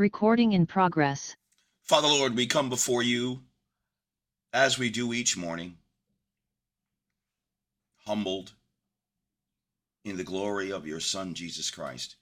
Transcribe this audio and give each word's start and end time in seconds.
Recording 0.00 0.52
in 0.52 0.64
progress. 0.64 1.36
Father 1.82 2.08
Lord, 2.08 2.34
we 2.34 2.46
come 2.46 2.70
before 2.70 3.02
you 3.02 3.42
as 4.50 4.78
we 4.78 4.88
do 4.88 5.12
each 5.12 5.36
morning, 5.36 5.76
humbled 8.06 8.54
in 10.02 10.16
the 10.16 10.24
glory 10.24 10.72
of 10.72 10.86
your 10.86 11.00
Son, 11.00 11.34
Jesus 11.34 11.70
Christ, 11.70 12.16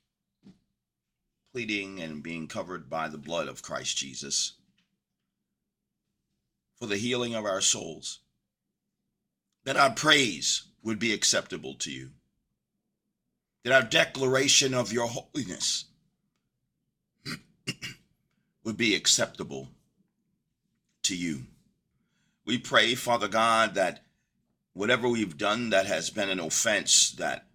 pleading 1.53 2.01
and 2.01 2.21
being 2.21 2.49
covered 2.49 2.91
by 2.91 3.07
the 3.07 3.17
blood 3.17 3.47
of 3.47 3.63
Christ 3.63 3.97
Jesus 3.97 4.55
for 6.81 6.87
the 6.87 6.97
healing 6.97 7.37
of 7.37 7.45
our 7.45 7.61
souls, 7.61 8.19
that 9.63 9.77
our 9.77 9.93
praise 9.93 10.65
would 10.83 10.99
be 10.99 11.13
acceptable 11.13 11.75
to 11.75 11.93
you, 11.93 12.11
that 13.63 13.73
our 13.73 13.89
declaration 13.89 14.75
of 14.75 14.93
your 14.93 15.07
holiness 15.07 15.85
would 18.65 18.77
be 18.77 18.95
acceptable 18.95 19.69
to 21.03 21.17
you. 21.17 21.43
We 22.45 22.59
pray, 22.59 22.95
Father 22.95 23.29
God, 23.29 23.75
that 23.75 24.05
whatever 24.73 25.09
we've 25.09 25.37
done 25.37 25.71
that 25.71 25.87
has 25.87 26.11
been 26.11 26.31
an 26.31 26.41
offense, 26.41 27.11
that 27.13 27.47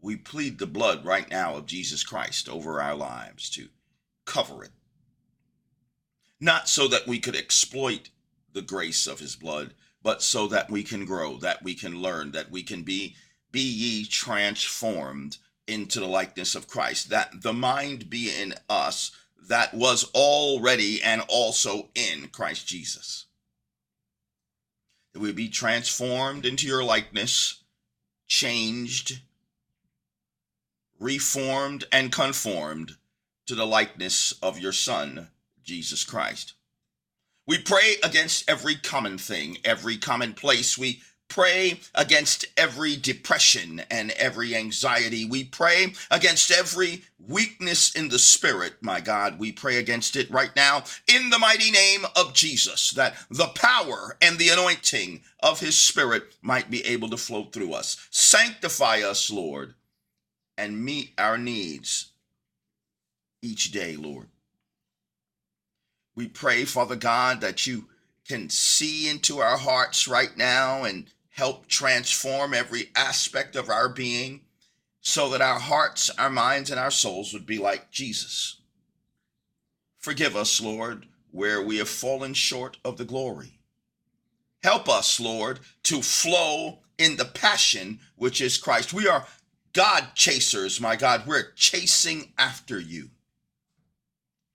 we 0.00 0.16
plead 0.16 0.58
the 0.58 0.66
blood 0.66 1.04
right 1.04 1.30
now 1.30 1.56
of 1.56 1.66
Jesus 1.66 2.02
Christ 2.02 2.48
over 2.48 2.80
our 2.80 2.96
lives 2.96 3.48
to 3.50 3.68
cover 4.24 4.64
it. 4.64 4.70
Not 6.40 6.68
so 6.68 6.88
that 6.88 7.06
we 7.06 7.20
could 7.20 7.36
exploit 7.36 8.10
the 8.52 8.62
grace 8.62 9.06
of 9.06 9.20
his 9.20 9.36
blood, 9.36 9.74
but 10.02 10.22
so 10.22 10.48
that 10.48 10.70
we 10.70 10.82
can 10.82 11.04
grow, 11.04 11.36
that 11.38 11.62
we 11.62 11.74
can 11.74 12.02
learn, 12.02 12.32
that 12.32 12.50
we 12.50 12.62
can 12.62 12.82
be 12.82 13.14
be 13.52 13.60
ye 13.60 14.06
transformed 14.06 15.36
into 15.66 16.00
the 16.00 16.06
likeness 16.06 16.54
of 16.54 16.68
Christ, 16.68 17.10
that 17.10 17.42
the 17.42 17.52
mind 17.52 18.10
be 18.10 18.30
in 18.30 18.54
us 18.68 19.12
that 19.48 19.74
was 19.74 20.04
already 20.14 21.02
and 21.02 21.22
also 21.28 21.88
in 21.94 22.28
Christ 22.28 22.66
Jesus. 22.66 23.26
That 25.12 25.20
we 25.20 25.32
be 25.32 25.48
transformed 25.48 26.46
into 26.46 26.66
your 26.66 26.84
likeness, 26.84 27.62
changed, 28.28 29.20
reformed, 30.98 31.84
and 31.92 32.12
conformed 32.12 32.96
to 33.46 33.54
the 33.54 33.66
likeness 33.66 34.32
of 34.42 34.58
your 34.58 34.72
Son, 34.72 35.28
Jesus 35.62 36.04
Christ. 36.04 36.54
We 37.46 37.58
pray 37.58 37.96
against 38.02 38.48
every 38.48 38.76
common 38.76 39.18
thing, 39.18 39.58
every 39.64 39.96
commonplace. 39.96 40.78
We 40.78 41.02
pray 41.32 41.80
against 41.94 42.44
every 42.58 42.94
depression 42.94 43.80
and 43.90 44.10
every 44.12 44.54
anxiety. 44.54 45.24
We 45.24 45.44
pray 45.44 45.94
against 46.10 46.50
every 46.50 47.04
weakness 47.26 47.94
in 47.94 48.10
the 48.10 48.18
spirit, 48.18 48.74
my 48.82 49.00
God. 49.00 49.38
We 49.38 49.50
pray 49.50 49.78
against 49.78 50.14
it 50.14 50.30
right 50.30 50.54
now 50.54 50.84
in 51.08 51.30
the 51.30 51.38
mighty 51.38 51.70
name 51.70 52.04
of 52.16 52.34
Jesus, 52.34 52.90
that 52.90 53.16
the 53.30 53.48
power 53.54 54.18
and 54.20 54.38
the 54.38 54.50
anointing 54.50 55.22
of 55.40 55.60
his 55.60 55.78
spirit 55.78 56.24
might 56.42 56.70
be 56.70 56.84
able 56.84 57.08
to 57.08 57.16
flow 57.16 57.44
through 57.44 57.72
us. 57.72 57.96
Sanctify 58.10 59.00
us, 59.00 59.30
Lord, 59.30 59.74
and 60.58 60.84
meet 60.84 61.12
our 61.16 61.38
needs 61.38 62.12
each 63.40 63.72
day, 63.72 63.96
Lord. 63.96 64.28
We 66.14 66.28
pray, 66.28 66.66
Father 66.66 66.96
God, 66.96 67.40
that 67.40 67.66
you 67.66 67.86
can 68.28 68.50
see 68.50 69.08
into 69.08 69.38
our 69.38 69.56
hearts 69.56 70.06
right 70.06 70.36
now 70.36 70.84
and 70.84 71.06
help 71.32 71.66
transform 71.66 72.54
every 72.54 72.90
aspect 72.94 73.56
of 73.56 73.68
our 73.68 73.88
being 73.88 74.42
so 75.00 75.30
that 75.30 75.40
our 75.40 75.58
hearts, 75.58 76.10
our 76.18 76.30
minds, 76.30 76.70
and 76.70 76.78
our 76.78 76.90
souls 76.90 77.32
would 77.32 77.46
be 77.46 77.58
like 77.58 77.90
Jesus. 77.90 78.60
Forgive 79.98 80.36
us, 80.36 80.60
Lord, 80.60 81.06
where 81.30 81.62
we 81.62 81.78
have 81.78 81.88
fallen 81.88 82.34
short 82.34 82.76
of 82.84 82.98
the 82.98 83.04
glory. 83.04 83.58
Help 84.62 84.88
us, 84.88 85.18
Lord, 85.18 85.60
to 85.84 86.02
flow 86.02 86.78
in 86.98 87.16
the 87.16 87.24
passion 87.24 87.98
which 88.16 88.40
is 88.40 88.58
Christ. 88.58 88.92
We 88.92 89.08
are 89.08 89.26
God 89.72 90.14
chasers, 90.14 90.80
my 90.80 90.96
God. 90.96 91.26
We're 91.26 91.52
chasing 91.56 92.32
after 92.38 92.78
you, 92.78 93.10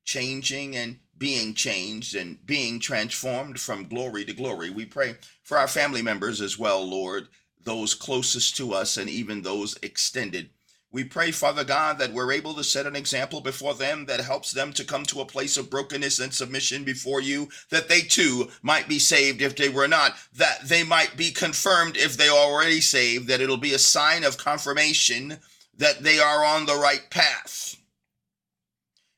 changing 0.05 0.75
and 0.75 0.99
being 1.17 1.53
changed 1.53 2.15
and 2.15 2.45
being 2.45 2.79
transformed 2.79 3.59
from 3.59 3.87
glory 3.87 4.25
to 4.25 4.33
glory. 4.33 4.69
We 4.69 4.85
pray 4.85 5.15
for 5.43 5.57
our 5.57 5.67
family 5.67 6.01
members 6.01 6.41
as 6.41 6.59
well, 6.59 6.87
Lord, 6.87 7.27
those 7.63 7.93
closest 7.93 8.55
to 8.57 8.73
us 8.73 8.97
and 8.97 9.09
even 9.09 9.41
those 9.41 9.77
extended. 9.81 10.49
We 10.89 11.03
pray, 11.03 11.31
Father 11.31 11.65
God, 11.65 11.99
that 11.99 12.13
we're 12.13 12.31
able 12.31 12.53
to 12.53 12.63
set 12.63 12.85
an 12.85 12.95
example 12.95 13.41
before 13.41 13.73
them 13.73 14.05
that 14.05 14.21
helps 14.21 14.51
them 14.51 14.71
to 14.73 14.85
come 14.85 15.03
to 15.05 15.21
a 15.21 15.25
place 15.25 15.57
of 15.57 15.69
brokenness 15.69 16.19
and 16.19 16.33
submission 16.33 16.85
before 16.85 17.19
you, 17.19 17.49
that 17.69 17.89
they 17.89 18.01
too 18.01 18.49
might 18.61 18.87
be 18.87 18.97
saved 18.97 19.41
if 19.41 19.55
they 19.55 19.69
were 19.69 19.87
not, 19.87 20.15
that 20.33 20.67
they 20.67 20.83
might 20.83 21.17
be 21.17 21.31
confirmed 21.31 21.97
if 21.97 22.15
they 22.15 22.29
are 22.29 22.37
already 22.37 22.79
saved, 22.79 23.27
that 23.27 23.41
it'll 23.41 23.57
be 23.57 23.73
a 23.73 23.79
sign 23.79 24.23
of 24.23 24.37
confirmation 24.37 25.39
that 25.77 26.03
they 26.03 26.19
are 26.19 26.45
on 26.45 26.65
the 26.65 26.75
right 26.75 27.09
path 27.09 27.76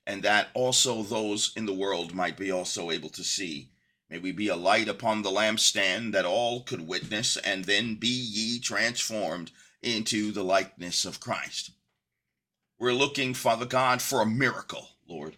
and 0.09 0.23
that 0.23 0.49
also 0.55 1.03
those 1.03 1.53
in 1.55 1.67
the 1.67 1.73
world 1.73 2.15
might 2.15 2.35
be 2.35 2.51
also 2.51 2.89
able 2.89 3.09
to 3.09 3.23
see. 3.23 3.69
May 4.09 4.17
we 4.17 4.31
be 4.31 4.47
a 4.47 4.55
light 4.55 4.87
upon 4.87 5.21
the 5.21 5.29
lampstand 5.29 6.13
that 6.13 6.25
all 6.25 6.63
could 6.63 6.87
witness, 6.87 7.37
and 7.37 7.65
then 7.65 7.93
be 7.93 8.07
ye 8.07 8.59
transformed 8.59 9.51
into 9.83 10.31
the 10.31 10.43
likeness 10.43 11.05
of 11.05 11.19
Christ. 11.19 11.69
We're 12.79 12.93
looking, 12.93 13.35
Father 13.35 13.67
God, 13.67 14.01
for 14.01 14.23
a 14.23 14.25
miracle, 14.25 14.89
Lord. 15.07 15.35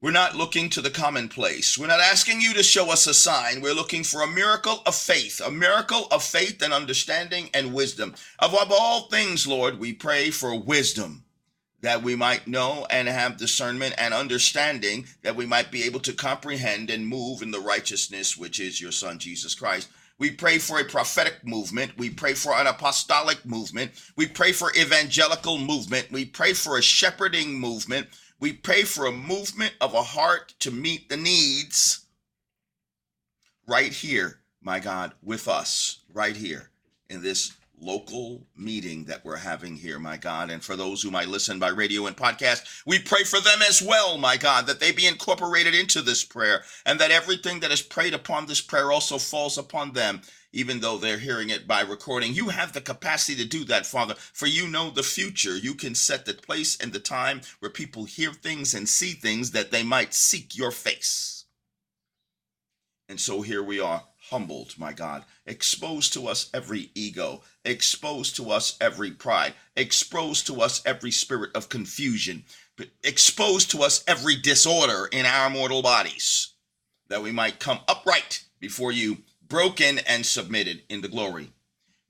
We're 0.00 0.10
not 0.10 0.34
looking 0.34 0.70
to 0.70 0.80
the 0.80 0.88
commonplace. 0.88 1.76
We're 1.76 1.86
not 1.86 2.00
asking 2.00 2.40
you 2.40 2.54
to 2.54 2.62
show 2.62 2.90
us 2.90 3.06
a 3.06 3.12
sign. 3.12 3.60
We're 3.60 3.74
looking 3.74 4.04
for 4.04 4.22
a 4.22 4.26
miracle 4.26 4.80
of 4.86 4.94
faith, 4.94 5.38
a 5.44 5.50
miracle 5.50 6.06
of 6.10 6.22
faith 6.22 6.62
and 6.62 6.72
understanding 6.72 7.50
and 7.52 7.74
wisdom. 7.74 8.14
Above 8.38 8.72
all 8.72 9.10
things, 9.10 9.46
Lord, 9.46 9.78
we 9.78 9.92
pray 9.92 10.30
for 10.30 10.58
wisdom 10.58 11.25
that 11.80 12.02
we 12.02 12.16
might 12.16 12.46
know 12.46 12.86
and 12.90 13.08
have 13.08 13.36
discernment 13.36 13.94
and 13.98 14.14
understanding, 14.14 15.06
that 15.22 15.36
we 15.36 15.46
might 15.46 15.70
be 15.70 15.84
able 15.84 16.00
to 16.00 16.12
comprehend 16.12 16.90
and 16.90 17.06
move 17.06 17.42
in 17.42 17.50
the 17.50 17.60
righteousness 17.60 18.36
which 18.36 18.58
is 18.58 18.80
your 18.80 18.92
Son, 18.92 19.18
Jesus 19.18 19.54
Christ. 19.54 19.88
We 20.18 20.30
pray 20.30 20.58
for 20.58 20.80
a 20.80 20.84
prophetic 20.84 21.44
movement. 21.44 21.92
We 21.98 22.08
pray 22.08 22.32
for 22.32 22.54
an 22.54 22.66
apostolic 22.66 23.44
movement. 23.44 23.92
We 24.16 24.26
pray 24.26 24.52
for 24.52 24.72
evangelical 24.74 25.58
movement. 25.58 26.10
We 26.10 26.24
pray 26.24 26.54
for 26.54 26.78
a 26.78 26.82
shepherding 26.82 27.60
movement. 27.60 28.08
We 28.40 28.54
pray 28.54 28.82
for 28.82 29.06
a 29.06 29.12
movement 29.12 29.74
of 29.80 29.92
a 29.92 30.02
heart 30.02 30.54
to 30.60 30.70
meet 30.70 31.08
the 31.08 31.18
needs 31.18 32.06
right 33.66 33.92
here, 33.92 34.40
my 34.62 34.80
God, 34.80 35.12
with 35.22 35.48
us, 35.48 36.00
right 36.12 36.36
here 36.36 36.70
in 37.10 37.22
this 37.22 37.52
local 37.80 38.46
meeting 38.56 39.04
that 39.04 39.24
we're 39.24 39.36
having 39.36 39.76
here, 39.76 39.98
my 39.98 40.16
God. 40.16 40.50
And 40.50 40.62
for 40.62 40.76
those 40.76 41.02
who 41.02 41.10
might 41.10 41.28
listen 41.28 41.58
by 41.58 41.68
radio 41.68 42.06
and 42.06 42.16
podcast, 42.16 42.82
we 42.86 42.98
pray 42.98 43.24
for 43.24 43.40
them 43.40 43.60
as 43.68 43.82
well, 43.82 44.18
my 44.18 44.36
God, 44.36 44.66
that 44.66 44.80
they 44.80 44.92
be 44.92 45.06
incorporated 45.06 45.74
into 45.74 46.02
this 46.02 46.24
prayer 46.24 46.62
and 46.84 46.98
that 46.98 47.10
everything 47.10 47.60
that 47.60 47.72
is 47.72 47.82
prayed 47.82 48.14
upon 48.14 48.46
this 48.46 48.60
prayer 48.60 48.90
also 48.90 49.18
falls 49.18 49.58
upon 49.58 49.92
them. 49.92 50.22
Even 50.52 50.80
though 50.80 50.96
they're 50.96 51.18
hearing 51.18 51.50
it 51.50 51.66
by 51.66 51.82
recording, 51.82 52.32
you 52.32 52.48
have 52.48 52.72
the 52.72 52.80
capacity 52.80 53.42
to 53.42 53.48
do 53.48 53.64
that, 53.64 53.84
Father, 53.84 54.14
for 54.14 54.46
you 54.46 54.66
know 54.68 54.88
the 54.90 55.02
future. 55.02 55.54
You 55.54 55.74
can 55.74 55.94
set 55.94 56.24
the 56.24 56.32
place 56.32 56.78
and 56.80 56.92
the 56.92 56.98
time 56.98 57.42
where 57.58 57.70
people 57.70 58.04
hear 58.04 58.32
things 58.32 58.72
and 58.72 58.88
see 58.88 59.12
things 59.12 59.50
that 59.50 59.70
they 59.70 59.82
might 59.82 60.14
seek 60.14 60.56
your 60.56 60.70
face. 60.70 61.44
And 63.08 63.20
so 63.20 63.42
here 63.42 63.62
we 63.62 63.80
are 63.80 64.02
humbled, 64.30 64.74
my 64.78 64.92
God. 64.92 65.24
Expose 65.46 66.10
to 66.10 66.26
us 66.26 66.50
every 66.52 66.90
ego, 66.94 67.42
expose 67.64 68.32
to 68.32 68.50
us 68.50 68.76
every 68.80 69.10
pride, 69.10 69.54
expose 69.76 70.42
to 70.44 70.60
us 70.60 70.82
every 70.84 71.10
spirit 71.10 71.50
of 71.54 71.68
confusion, 71.68 72.44
expose 73.02 73.64
to 73.66 73.82
us 73.82 74.02
every 74.06 74.36
disorder 74.36 75.08
in 75.12 75.26
our 75.26 75.48
mortal 75.48 75.82
bodies, 75.82 76.54
that 77.08 77.22
we 77.22 77.32
might 77.32 77.60
come 77.60 77.80
upright 77.88 78.44
before 78.58 78.92
you, 78.92 79.18
broken 79.46 79.98
and 80.00 80.26
submitted 80.26 80.82
in 80.88 81.00
the 81.00 81.08
glory. 81.08 81.50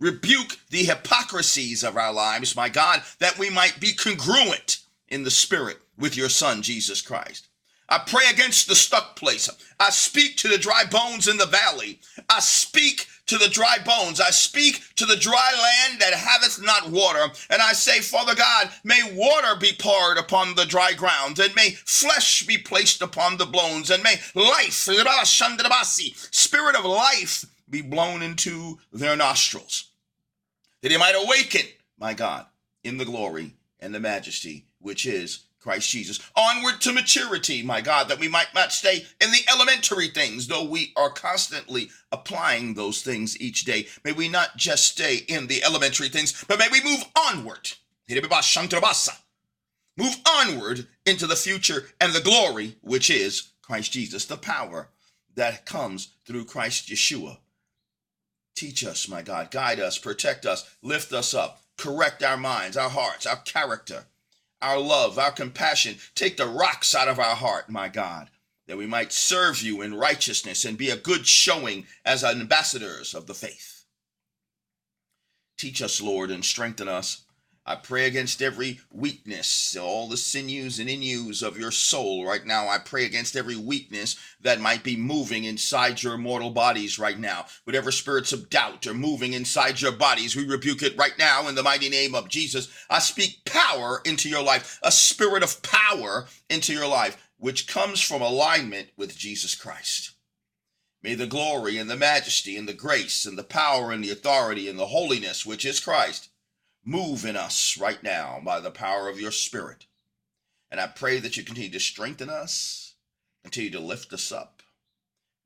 Rebuke 0.00 0.58
the 0.70 0.84
hypocrisies 0.84 1.82
of 1.82 1.96
our 1.96 2.12
lives, 2.12 2.56
my 2.56 2.68
God, 2.68 3.02
that 3.18 3.38
we 3.38 3.50
might 3.50 3.80
be 3.80 3.92
congruent 3.92 4.78
in 5.08 5.24
the 5.24 5.30
spirit 5.30 5.78
with 5.98 6.16
your 6.16 6.28
Son, 6.28 6.62
Jesus 6.62 7.00
Christ. 7.00 7.48
I 7.88 7.98
pray 7.98 8.24
against 8.30 8.68
the 8.68 8.74
stuck 8.74 9.16
place. 9.16 9.48
I 9.78 9.90
speak 9.90 10.36
to 10.38 10.48
the 10.48 10.58
dry 10.58 10.84
bones 10.90 11.28
in 11.28 11.36
the 11.36 11.46
valley. 11.46 12.00
I 12.28 12.40
speak 12.40 13.06
to 13.26 13.38
the 13.38 13.48
dry 13.48 13.78
bones. 13.84 14.20
I 14.20 14.30
speak 14.30 14.82
to 14.96 15.06
the 15.06 15.16
dry 15.16 15.52
land 15.52 16.00
that 16.00 16.14
haveth 16.14 16.62
not 16.64 16.90
water. 16.90 17.26
And 17.50 17.62
I 17.62 17.72
say, 17.72 18.00
Father 18.00 18.34
God, 18.34 18.70
may 18.84 19.00
water 19.12 19.56
be 19.58 19.72
poured 19.78 20.18
upon 20.18 20.54
the 20.54 20.64
dry 20.64 20.92
ground, 20.92 21.38
and 21.38 21.54
may 21.54 21.70
flesh 21.84 22.44
be 22.46 22.58
placed 22.58 23.02
upon 23.02 23.36
the 23.36 23.46
bones, 23.46 23.90
and 23.90 24.02
may 24.02 24.16
life, 24.34 24.88
spirit 26.32 26.76
of 26.76 26.84
life, 26.84 27.44
be 27.68 27.82
blown 27.82 28.22
into 28.22 28.78
their 28.92 29.16
nostrils. 29.16 29.90
That 30.82 30.92
he 30.92 30.98
might 30.98 31.16
awaken, 31.16 31.66
my 31.98 32.14
God, 32.14 32.46
in 32.84 32.98
the 32.98 33.04
glory 33.04 33.54
and 33.80 33.94
the 33.94 34.00
majesty 34.00 34.66
which 34.78 35.04
is 35.04 35.45
Christ 35.66 35.90
Jesus. 35.90 36.20
Onward 36.36 36.80
to 36.82 36.92
maturity, 36.92 37.60
my 37.60 37.80
God, 37.80 38.06
that 38.08 38.20
we 38.20 38.28
might 38.28 38.54
not 38.54 38.70
stay 38.70 39.04
in 39.20 39.32
the 39.32 39.42
elementary 39.52 40.06
things, 40.06 40.46
though 40.46 40.62
we 40.62 40.92
are 40.94 41.10
constantly 41.10 41.90
applying 42.12 42.74
those 42.74 43.02
things 43.02 43.40
each 43.40 43.64
day. 43.64 43.88
May 44.04 44.12
we 44.12 44.28
not 44.28 44.56
just 44.56 44.86
stay 44.86 45.24
in 45.26 45.48
the 45.48 45.64
elementary 45.64 46.08
things, 46.08 46.44
but 46.46 46.60
may 46.60 46.68
we 46.70 46.84
move 46.84 47.04
onward. 47.18 47.72
Move 49.96 50.16
onward 50.24 50.86
into 51.04 51.26
the 51.26 51.34
future 51.34 51.88
and 52.00 52.12
the 52.12 52.20
glory, 52.20 52.76
which 52.82 53.10
is 53.10 53.50
Christ 53.60 53.90
Jesus, 53.90 54.24
the 54.24 54.36
power 54.36 54.90
that 55.34 55.66
comes 55.66 56.12
through 56.24 56.44
Christ 56.44 56.88
Yeshua. 56.90 57.38
Teach 58.54 58.84
us, 58.84 59.08
my 59.08 59.20
God, 59.20 59.50
guide 59.50 59.80
us, 59.80 59.98
protect 59.98 60.46
us, 60.46 60.76
lift 60.80 61.12
us 61.12 61.34
up, 61.34 61.60
correct 61.76 62.22
our 62.22 62.36
minds, 62.36 62.76
our 62.76 62.88
hearts, 62.88 63.26
our 63.26 63.38
character 63.38 64.04
our 64.62 64.78
love, 64.78 65.18
our 65.18 65.32
compassion. 65.32 65.96
Take 66.14 66.36
the 66.36 66.46
rocks 66.46 66.94
out 66.94 67.08
of 67.08 67.18
our 67.18 67.36
heart, 67.36 67.68
my 67.68 67.88
God, 67.88 68.30
that 68.66 68.78
we 68.78 68.86
might 68.86 69.12
serve 69.12 69.62
you 69.62 69.82
in 69.82 69.94
righteousness 69.94 70.64
and 70.64 70.78
be 70.78 70.90
a 70.90 70.96
good 70.96 71.26
showing 71.26 71.86
as 72.04 72.24
ambassadors 72.24 73.14
of 73.14 73.26
the 73.26 73.34
faith. 73.34 73.84
Teach 75.58 75.80
us, 75.80 76.00
Lord, 76.00 76.30
and 76.30 76.44
strengthen 76.44 76.88
us 76.88 77.25
I 77.68 77.74
pray 77.74 78.06
against 78.06 78.42
every 78.42 78.78
weakness, 78.92 79.76
all 79.76 80.08
the 80.08 80.16
sinews 80.16 80.78
and 80.78 80.88
inus 80.88 81.42
of 81.42 81.58
your 81.58 81.72
soul 81.72 82.24
right 82.24 82.46
now. 82.46 82.68
I 82.68 82.78
pray 82.78 83.04
against 83.04 83.34
every 83.34 83.56
weakness 83.56 84.14
that 84.40 84.60
might 84.60 84.84
be 84.84 84.94
moving 84.94 85.42
inside 85.42 86.00
your 86.00 86.16
mortal 86.16 86.50
bodies 86.50 86.96
right 86.96 87.18
now. 87.18 87.46
Whatever 87.64 87.90
spirits 87.90 88.32
of 88.32 88.50
doubt 88.50 88.86
are 88.86 88.94
moving 88.94 89.32
inside 89.32 89.80
your 89.80 89.90
bodies, 89.90 90.36
we 90.36 90.46
rebuke 90.46 90.84
it 90.84 90.96
right 90.96 91.18
now 91.18 91.48
in 91.48 91.56
the 91.56 91.62
mighty 91.64 91.88
name 91.88 92.14
of 92.14 92.28
Jesus. 92.28 92.68
I 92.88 93.00
speak 93.00 93.44
power 93.44 94.00
into 94.04 94.28
your 94.28 94.44
life, 94.44 94.78
a 94.84 94.92
spirit 94.92 95.42
of 95.42 95.60
power 95.62 96.28
into 96.48 96.72
your 96.72 96.86
life, 96.86 97.30
which 97.36 97.66
comes 97.66 98.00
from 98.00 98.22
alignment 98.22 98.90
with 98.96 99.18
Jesus 99.18 99.56
Christ. 99.56 100.12
May 101.02 101.16
the 101.16 101.26
glory 101.26 101.78
and 101.78 101.90
the 101.90 101.96
majesty 101.96 102.56
and 102.56 102.68
the 102.68 102.74
grace 102.74 103.26
and 103.26 103.36
the 103.36 103.42
power 103.42 103.90
and 103.90 104.04
the 104.04 104.10
authority 104.10 104.68
and 104.68 104.78
the 104.78 104.86
holiness, 104.86 105.44
which 105.44 105.64
is 105.64 105.80
Christ, 105.80 106.28
Move 106.88 107.24
in 107.24 107.36
us 107.36 107.76
right 107.76 108.00
now 108.00 108.40
by 108.44 108.60
the 108.60 108.70
power 108.70 109.08
of 109.08 109.20
your 109.20 109.32
spirit. 109.32 109.86
And 110.70 110.80
I 110.80 110.86
pray 110.86 111.18
that 111.18 111.36
you 111.36 111.42
continue 111.42 111.70
to 111.70 111.80
strengthen 111.80 112.30
us, 112.30 112.94
continue 113.42 113.72
to 113.72 113.80
lift 113.80 114.12
us 114.12 114.30
up, 114.30 114.62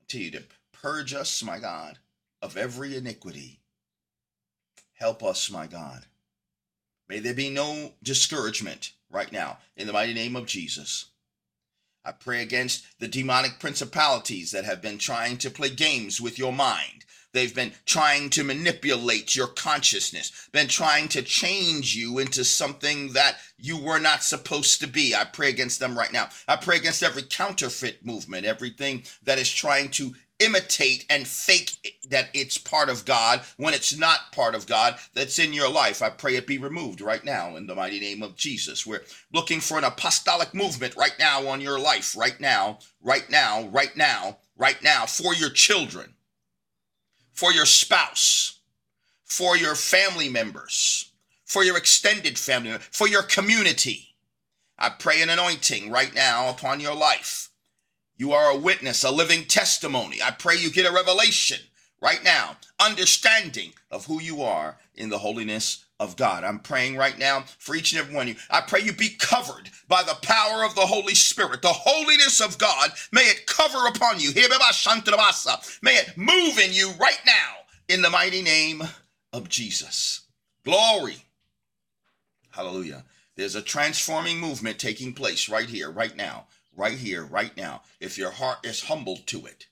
continue 0.00 0.30
to 0.32 0.44
purge 0.70 1.14
us, 1.14 1.42
my 1.42 1.58
God, 1.58 1.98
of 2.42 2.58
every 2.58 2.94
iniquity. 2.94 3.60
Help 4.92 5.22
us, 5.22 5.50
my 5.50 5.66
God. 5.66 6.04
May 7.08 7.20
there 7.20 7.32
be 7.32 7.48
no 7.48 7.94
discouragement 8.02 8.92
right 9.10 9.32
now 9.32 9.58
in 9.78 9.86
the 9.86 9.94
mighty 9.94 10.12
name 10.12 10.36
of 10.36 10.44
Jesus. 10.44 11.06
I 12.04 12.12
pray 12.12 12.42
against 12.42 12.84
the 12.98 13.08
demonic 13.08 13.58
principalities 13.58 14.50
that 14.50 14.66
have 14.66 14.82
been 14.82 14.98
trying 14.98 15.38
to 15.38 15.50
play 15.50 15.70
games 15.70 16.20
with 16.20 16.38
your 16.38 16.52
mind 16.52 17.06
They've 17.32 17.54
been 17.54 17.72
trying 17.86 18.30
to 18.30 18.44
manipulate 18.44 19.36
your 19.36 19.46
consciousness, 19.46 20.48
been 20.52 20.68
trying 20.68 21.08
to 21.08 21.22
change 21.22 21.94
you 21.94 22.18
into 22.18 22.44
something 22.44 23.12
that 23.12 23.36
you 23.56 23.76
were 23.76 24.00
not 24.00 24.24
supposed 24.24 24.80
to 24.80 24.88
be. 24.88 25.14
I 25.14 25.24
pray 25.24 25.50
against 25.50 25.78
them 25.78 25.96
right 25.96 26.12
now. 26.12 26.28
I 26.48 26.56
pray 26.56 26.76
against 26.76 27.02
every 27.02 27.22
counterfeit 27.22 28.04
movement, 28.04 28.46
everything 28.46 29.04
that 29.22 29.38
is 29.38 29.50
trying 29.50 29.90
to 29.90 30.14
imitate 30.40 31.04
and 31.10 31.28
fake 31.28 32.00
that 32.08 32.30
it's 32.32 32.58
part 32.58 32.88
of 32.88 33.04
God 33.04 33.42
when 33.58 33.74
it's 33.74 33.96
not 33.96 34.32
part 34.32 34.54
of 34.54 34.66
God 34.66 34.96
that's 35.14 35.38
in 35.38 35.52
your 35.52 35.70
life. 35.70 36.02
I 36.02 36.08
pray 36.08 36.34
it 36.34 36.46
be 36.46 36.58
removed 36.58 37.00
right 37.00 37.22
now 37.22 37.56
in 37.56 37.66
the 37.66 37.74
mighty 37.74 38.00
name 38.00 38.22
of 38.22 38.36
Jesus. 38.36 38.86
We're 38.86 39.04
looking 39.32 39.60
for 39.60 39.78
an 39.78 39.84
apostolic 39.84 40.54
movement 40.54 40.96
right 40.96 41.14
now 41.18 41.46
on 41.46 41.60
your 41.60 41.78
life, 41.78 42.16
right 42.16 42.40
now, 42.40 42.78
right 43.02 43.28
now, 43.30 43.68
right 43.68 43.94
now, 43.94 44.38
right 44.56 44.82
now, 44.82 45.06
for 45.06 45.34
your 45.34 45.50
children 45.50 46.14
for 47.40 47.54
your 47.54 47.64
spouse, 47.64 48.58
for 49.24 49.56
your 49.56 49.74
family 49.74 50.28
members, 50.28 51.10
for 51.46 51.64
your 51.64 51.78
extended 51.78 52.38
family, 52.38 52.76
for 52.90 53.08
your 53.08 53.22
community. 53.22 54.14
I 54.78 54.90
pray 54.90 55.22
an 55.22 55.30
anointing 55.30 55.90
right 55.90 56.14
now 56.14 56.50
upon 56.50 56.80
your 56.80 56.94
life. 56.94 57.48
You 58.18 58.32
are 58.32 58.50
a 58.50 58.58
witness, 58.58 59.04
a 59.04 59.10
living 59.10 59.46
testimony. 59.46 60.20
I 60.22 60.32
pray 60.32 60.56
you 60.56 60.70
get 60.70 60.84
a 60.84 60.92
revelation 60.92 61.60
right 62.02 62.22
now, 62.22 62.58
understanding 62.78 63.72
of 63.90 64.04
who 64.04 64.20
you 64.20 64.42
are 64.42 64.76
in 64.94 65.08
the 65.08 65.20
holiness 65.20 65.86
of 66.00 66.16
God. 66.16 66.42
I'm 66.42 66.58
praying 66.58 66.96
right 66.96 67.16
now 67.18 67.44
for 67.58 67.76
each 67.76 67.92
and 67.92 68.00
every 68.00 68.14
one 68.14 68.22
of 68.26 68.34
you. 68.34 68.40
I 68.50 68.62
pray 68.62 68.80
you 68.80 68.92
be 68.92 69.10
covered 69.10 69.70
by 69.86 70.02
the 70.02 70.16
power 70.22 70.64
of 70.64 70.74
the 70.74 70.80
Holy 70.80 71.14
Spirit. 71.14 71.60
The 71.60 71.68
holiness 71.68 72.40
of 72.40 72.58
God, 72.58 72.90
may 73.12 73.20
it 73.20 73.46
cover 73.46 73.86
upon 73.86 74.18
you. 74.18 74.32
May 74.34 75.92
it 75.92 76.16
move 76.16 76.58
in 76.58 76.72
you 76.72 76.90
right 76.98 77.20
now 77.26 77.56
in 77.88 78.00
the 78.00 78.10
mighty 78.10 78.40
name 78.40 78.82
of 79.32 79.50
Jesus. 79.50 80.22
Glory. 80.64 81.16
Hallelujah. 82.50 83.04
There's 83.36 83.54
a 83.54 83.62
transforming 83.62 84.38
movement 84.40 84.78
taking 84.78 85.12
place 85.12 85.48
right 85.50 85.68
here, 85.68 85.90
right 85.90 86.16
now, 86.16 86.46
right 86.76 86.96
here, 86.96 87.24
right 87.24 87.54
now. 87.56 87.82
If 88.00 88.16
your 88.16 88.30
heart 88.30 88.64
is 88.64 88.84
humbled 88.84 89.26
to 89.28 89.44
it, 89.44 89.66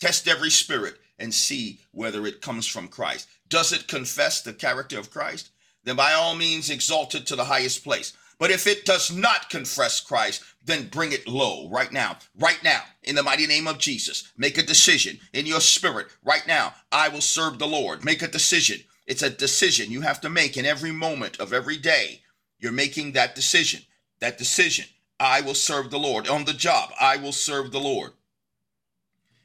test 0.00 0.26
every 0.26 0.50
spirit 0.50 0.98
and 1.22 1.32
see 1.32 1.78
whether 1.92 2.26
it 2.26 2.42
comes 2.42 2.66
from 2.66 2.88
Christ. 2.88 3.28
Does 3.48 3.72
it 3.72 3.86
confess 3.86 4.42
the 4.42 4.52
character 4.52 4.98
of 4.98 5.10
Christ? 5.10 5.50
Then 5.84 5.94
by 5.94 6.12
all 6.12 6.34
means 6.34 6.68
exalt 6.68 7.14
it 7.14 7.26
to 7.26 7.36
the 7.36 7.44
highest 7.44 7.84
place. 7.84 8.12
But 8.40 8.50
if 8.50 8.66
it 8.66 8.84
does 8.84 9.14
not 9.14 9.48
confess 9.48 10.00
Christ, 10.00 10.42
then 10.64 10.88
bring 10.88 11.12
it 11.12 11.28
low 11.28 11.68
right 11.70 11.92
now, 11.92 12.18
right 12.36 12.58
now, 12.64 12.82
in 13.04 13.14
the 13.14 13.22
mighty 13.22 13.46
name 13.46 13.68
of 13.68 13.78
Jesus. 13.78 14.32
Make 14.36 14.58
a 14.58 14.66
decision 14.66 15.20
in 15.32 15.46
your 15.46 15.60
spirit 15.60 16.08
right 16.24 16.44
now. 16.48 16.74
I 16.90 17.08
will 17.08 17.20
serve 17.20 17.60
the 17.60 17.68
Lord. 17.68 18.04
Make 18.04 18.22
a 18.22 18.28
decision. 18.28 18.80
It's 19.06 19.22
a 19.22 19.30
decision 19.30 19.92
you 19.92 20.00
have 20.00 20.20
to 20.22 20.28
make 20.28 20.56
in 20.56 20.66
every 20.66 20.90
moment 20.90 21.38
of 21.38 21.52
every 21.52 21.76
day. 21.78 22.22
You're 22.58 22.72
making 22.72 23.12
that 23.12 23.36
decision. 23.36 23.82
That 24.18 24.38
decision. 24.38 24.86
I 25.20 25.40
will 25.40 25.54
serve 25.54 25.90
the 25.90 26.00
Lord. 26.00 26.26
On 26.26 26.44
the 26.44 26.52
job, 26.52 26.90
I 27.00 27.16
will 27.16 27.32
serve 27.32 27.70
the 27.70 27.80
Lord 27.80 28.12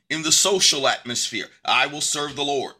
in 0.09 0.23
the 0.23 0.31
social 0.31 0.87
atmosphere, 0.87 1.47
I 1.65 1.87
will 1.87 2.01
serve 2.01 2.35
the 2.35 2.43
Lord. 2.43 2.73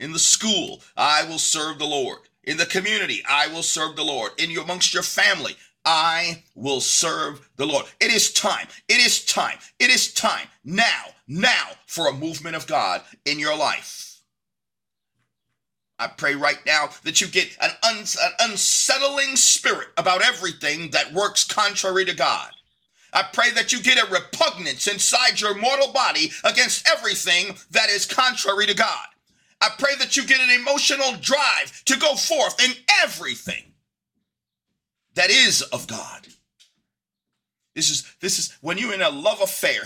In 0.00 0.12
the 0.12 0.18
school, 0.18 0.80
I 0.96 1.24
will 1.24 1.38
serve 1.38 1.78
the 1.78 1.86
Lord. 1.86 2.18
In 2.44 2.56
the 2.56 2.66
community, 2.66 3.22
I 3.28 3.46
will 3.46 3.62
serve 3.62 3.96
the 3.96 4.04
Lord. 4.04 4.32
In 4.38 4.50
your, 4.50 4.64
amongst 4.64 4.92
your 4.92 5.04
family, 5.04 5.56
I 5.84 6.42
will 6.54 6.80
serve 6.80 7.48
the 7.56 7.66
Lord. 7.66 7.86
It 8.00 8.12
is 8.12 8.32
time. 8.32 8.66
It 8.88 9.00
is 9.00 9.24
time. 9.24 9.58
It 9.78 9.90
is 9.90 10.12
time 10.12 10.48
now, 10.64 11.04
now 11.26 11.70
for 11.86 12.08
a 12.08 12.12
movement 12.12 12.56
of 12.56 12.66
God 12.66 13.02
in 13.24 13.38
your 13.38 13.56
life. 13.56 14.20
I 15.98 16.08
pray 16.08 16.34
right 16.34 16.58
now 16.66 16.88
that 17.04 17.20
you 17.20 17.28
get 17.28 17.56
an, 17.60 17.70
un- 17.84 17.98
an 17.98 18.50
unsettling 18.50 19.36
spirit 19.36 19.88
about 19.96 20.22
everything 20.22 20.90
that 20.90 21.12
works 21.12 21.44
contrary 21.44 22.04
to 22.04 22.14
God. 22.14 22.50
I 23.12 23.22
pray 23.32 23.50
that 23.50 23.72
you 23.72 23.82
get 23.82 24.02
a 24.02 24.10
repugnance 24.10 24.86
inside 24.86 25.40
your 25.40 25.54
mortal 25.54 25.92
body 25.92 26.32
against 26.44 26.88
everything 26.88 27.56
that 27.70 27.90
is 27.90 28.06
contrary 28.06 28.66
to 28.66 28.74
God. 28.74 29.06
I 29.60 29.70
pray 29.78 29.94
that 29.98 30.16
you 30.16 30.24
get 30.26 30.40
an 30.40 30.50
emotional 30.50 31.12
drive 31.20 31.84
to 31.84 31.96
go 31.98 32.16
forth 32.16 32.62
in 32.64 32.72
everything 33.02 33.72
that 35.14 35.30
is 35.30 35.62
of 35.62 35.86
God. 35.86 36.26
This 37.74 37.90
is 37.90 38.12
this 38.20 38.38
is 38.38 38.52
when 38.60 38.76
you're 38.76 38.92
in 38.92 39.02
a 39.02 39.10
love 39.10 39.40
affair. 39.40 39.80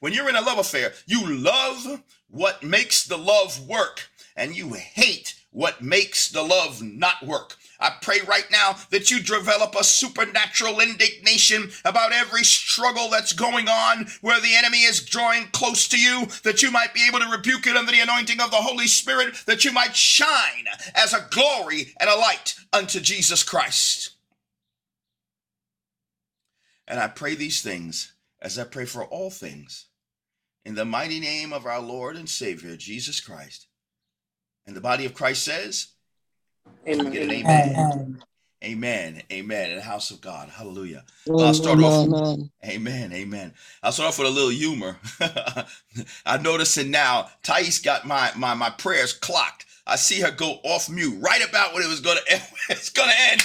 When 0.00 0.12
you're 0.12 0.28
in 0.28 0.36
a 0.36 0.40
love 0.40 0.58
affair, 0.58 0.92
you 1.06 1.26
love 1.26 2.02
what 2.28 2.62
makes 2.62 3.04
the 3.04 3.18
love 3.18 3.66
work, 3.68 4.08
and 4.36 4.56
you 4.56 4.72
hate 4.72 5.34
what 5.50 5.82
makes 5.82 6.28
the 6.28 6.42
love 6.42 6.82
not 6.82 7.26
work. 7.26 7.56
I 7.80 7.96
pray 8.00 8.20
right 8.26 8.46
now 8.50 8.76
that 8.90 9.10
you 9.10 9.20
develop 9.20 9.74
a 9.74 9.84
supernatural 9.84 10.80
indignation 10.80 11.70
about 11.84 12.12
every 12.12 12.44
struggle 12.44 13.08
that's 13.10 13.32
going 13.32 13.68
on 13.68 14.06
where 14.20 14.40
the 14.40 14.54
enemy 14.54 14.82
is 14.82 15.04
drawing 15.04 15.48
close 15.52 15.88
to 15.88 15.98
you, 15.98 16.26
that 16.42 16.62
you 16.62 16.70
might 16.70 16.94
be 16.94 17.06
able 17.06 17.20
to 17.20 17.30
rebuke 17.30 17.66
it 17.66 17.76
under 17.76 17.92
the 17.92 18.00
anointing 18.00 18.40
of 18.40 18.50
the 18.50 18.56
Holy 18.56 18.86
Spirit, 18.86 19.34
that 19.46 19.64
you 19.64 19.72
might 19.72 19.96
shine 19.96 20.66
as 20.94 21.12
a 21.12 21.26
glory 21.30 21.94
and 22.00 22.08
a 22.08 22.16
light 22.16 22.54
unto 22.72 23.00
Jesus 23.00 23.42
Christ. 23.42 24.10
And 26.88 27.00
I 27.00 27.08
pray 27.08 27.34
these 27.34 27.62
things 27.62 28.12
as 28.40 28.58
I 28.58 28.64
pray 28.64 28.84
for 28.84 29.04
all 29.04 29.30
things 29.30 29.86
in 30.64 30.74
the 30.74 30.84
mighty 30.84 31.20
name 31.20 31.52
of 31.52 31.66
our 31.66 31.80
Lord 31.80 32.16
and 32.16 32.28
Savior, 32.28 32.76
Jesus 32.76 33.20
Christ. 33.20 33.66
And 34.66 34.74
the 34.74 34.80
body 34.80 35.04
of 35.04 35.14
Christ 35.14 35.44
says, 35.44 35.88
Amen. 36.88 37.12
Get 37.12 37.22
an 37.22 37.30
amen. 37.32 37.72
amen. 37.72 38.22
Amen. 38.64 39.22
Amen. 39.30 39.70
In 39.70 39.76
the 39.76 39.82
house 39.82 40.10
of 40.10 40.20
God. 40.20 40.48
Hallelujah. 40.48 41.04
I'll 41.28 41.54
start 41.54 41.78
off. 41.80 42.04
Amen. 42.04 42.50
Amen. 42.64 43.12
Amen. 43.12 43.54
I'll 43.82 43.92
start 43.92 44.08
off 44.08 44.18
with 44.18 44.28
a 44.28 44.30
little 44.30 44.50
humor. 44.50 44.96
I'm 46.26 46.42
noticing 46.42 46.90
now, 46.90 47.30
Thais 47.42 47.78
got 47.78 48.06
my, 48.06 48.30
my, 48.36 48.54
my 48.54 48.70
prayers 48.70 49.12
clocked. 49.12 49.66
I 49.86 49.96
see 49.96 50.20
her 50.20 50.30
go 50.32 50.58
off 50.64 50.88
mute 50.88 51.16
right 51.20 51.48
about 51.48 51.74
when 51.74 51.82
it 51.82 51.88
was 51.88 52.00
gonna 52.00 52.20
end. 52.30 52.42
It's 52.70 52.90
gonna 52.90 53.12
end. 53.30 53.42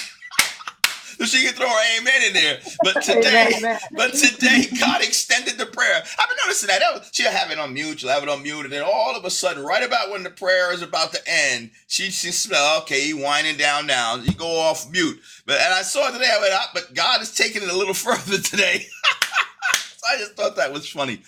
So 1.21 1.37
she 1.37 1.45
can 1.45 1.53
throw 1.53 1.67
her 1.67 1.99
amen 1.99 2.23
in 2.27 2.33
there. 2.33 2.59
But 2.83 3.03
today, 3.03 3.53
amen. 3.57 3.79
but 3.91 4.13
today, 4.13 4.65
God 4.79 5.03
extended 5.03 5.57
the 5.59 5.67
prayer. 5.67 5.97
I've 5.97 6.29
been 6.29 6.37
noticing 6.43 6.67
that. 6.67 6.81
She'll 7.11 7.31
have 7.31 7.51
it 7.51 7.59
on 7.59 7.73
mute, 7.73 7.99
she'll 7.99 8.09
have 8.09 8.23
it 8.23 8.29
on 8.29 8.41
mute, 8.41 8.63
and 8.63 8.73
then 8.73 8.81
all 8.83 9.15
of 9.15 9.23
a 9.23 9.29
sudden, 9.29 9.63
right 9.63 9.83
about 9.83 10.09
when 10.09 10.23
the 10.23 10.31
prayer 10.31 10.73
is 10.73 10.81
about 10.81 11.13
to 11.13 11.19
end, 11.27 11.69
she 11.87 12.09
she 12.09 12.31
smell, 12.31 12.79
okay, 12.81 13.07
you 13.07 13.17
winding 13.17 13.57
down 13.57 13.85
now. 13.85 14.15
You 14.15 14.33
go 14.33 14.59
off 14.59 14.89
mute. 14.89 15.19
But 15.45 15.59
and 15.61 15.73
I 15.73 15.83
saw 15.83 16.09
it 16.09 16.13
today, 16.13 16.31
I 16.31 16.39
went, 16.39 16.53
ah, 16.55 16.71
but 16.73 16.93
God 16.95 17.21
is 17.21 17.35
taking 17.35 17.61
it 17.61 17.69
a 17.69 17.77
little 17.77 17.93
further 17.93 18.39
today. 18.39 18.79
so 18.79 20.07
I 20.11 20.17
just 20.17 20.33
thought 20.33 20.55
that 20.55 20.73
was 20.73 20.89
funny. 20.89 21.21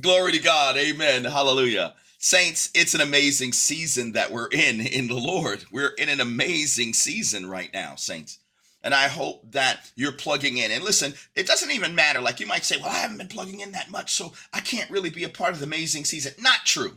Glory 0.00 0.32
to 0.32 0.38
God. 0.38 0.76
Amen. 0.76 1.24
Hallelujah. 1.24 1.94
Saints, 2.18 2.70
it's 2.74 2.94
an 2.94 3.00
amazing 3.00 3.52
season 3.52 4.12
that 4.12 4.30
we're 4.30 4.48
in 4.48 4.80
in 4.80 5.08
the 5.08 5.14
Lord. 5.14 5.64
We're 5.72 5.94
in 5.94 6.10
an 6.10 6.20
amazing 6.20 6.92
season 6.92 7.48
right 7.48 7.70
now, 7.72 7.94
saints. 7.96 8.39
And 8.82 8.94
I 8.94 9.08
hope 9.08 9.52
that 9.52 9.90
you're 9.94 10.12
plugging 10.12 10.56
in. 10.56 10.70
And 10.70 10.82
listen, 10.82 11.12
it 11.34 11.46
doesn't 11.46 11.70
even 11.70 11.94
matter. 11.94 12.20
Like 12.20 12.40
you 12.40 12.46
might 12.46 12.64
say, 12.64 12.76
well, 12.78 12.88
I 12.88 12.94
haven't 12.94 13.18
been 13.18 13.28
plugging 13.28 13.60
in 13.60 13.72
that 13.72 13.90
much, 13.90 14.14
so 14.14 14.32
I 14.52 14.60
can't 14.60 14.90
really 14.90 15.10
be 15.10 15.24
a 15.24 15.28
part 15.28 15.52
of 15.52 15.58
the 15.58 15.66
amazing 15.66 16.04
season. 16.04 16.32
Not 16.38 16.64
true. 16.64 16.96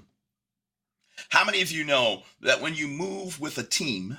How 1.30 1.44
many 1.44 1.62
of 1.62 1.72
you 1.72 1.84
know 1.84 2.24
that 2.42 2.62
when 2.62 2.76
you 2.76 2.88
move 2.88 3.40
with 3.40 3.58
a 3.58 3.64
team, 3.64 4.18